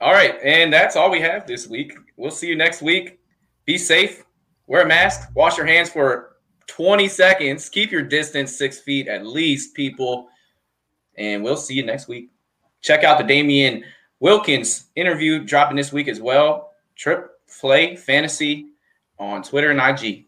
[0.00, 0.36] all right.
[0.42, 1.92] And that's all we have this week.
[2.16, 3.20] We'll see you next week.
[3.66, 4.24] Be safe.
[4.66, 5.28] Wear a mask.
[5.34, 6.36] Wash your hands for
[6.68, 7.68] 20 seconds.
[7.68, 10.28] Keep your distance six feet at least, people.
[11.18, 12.30] And we'll see you next week.
[12.80, 13.84] Check out the Damien
[14.24, 16.70] Wilkins interview dropping this week as well.
[16.96, 18.68] Trip Play Fantasy
[19.18, 20.24] on Twitter and IG.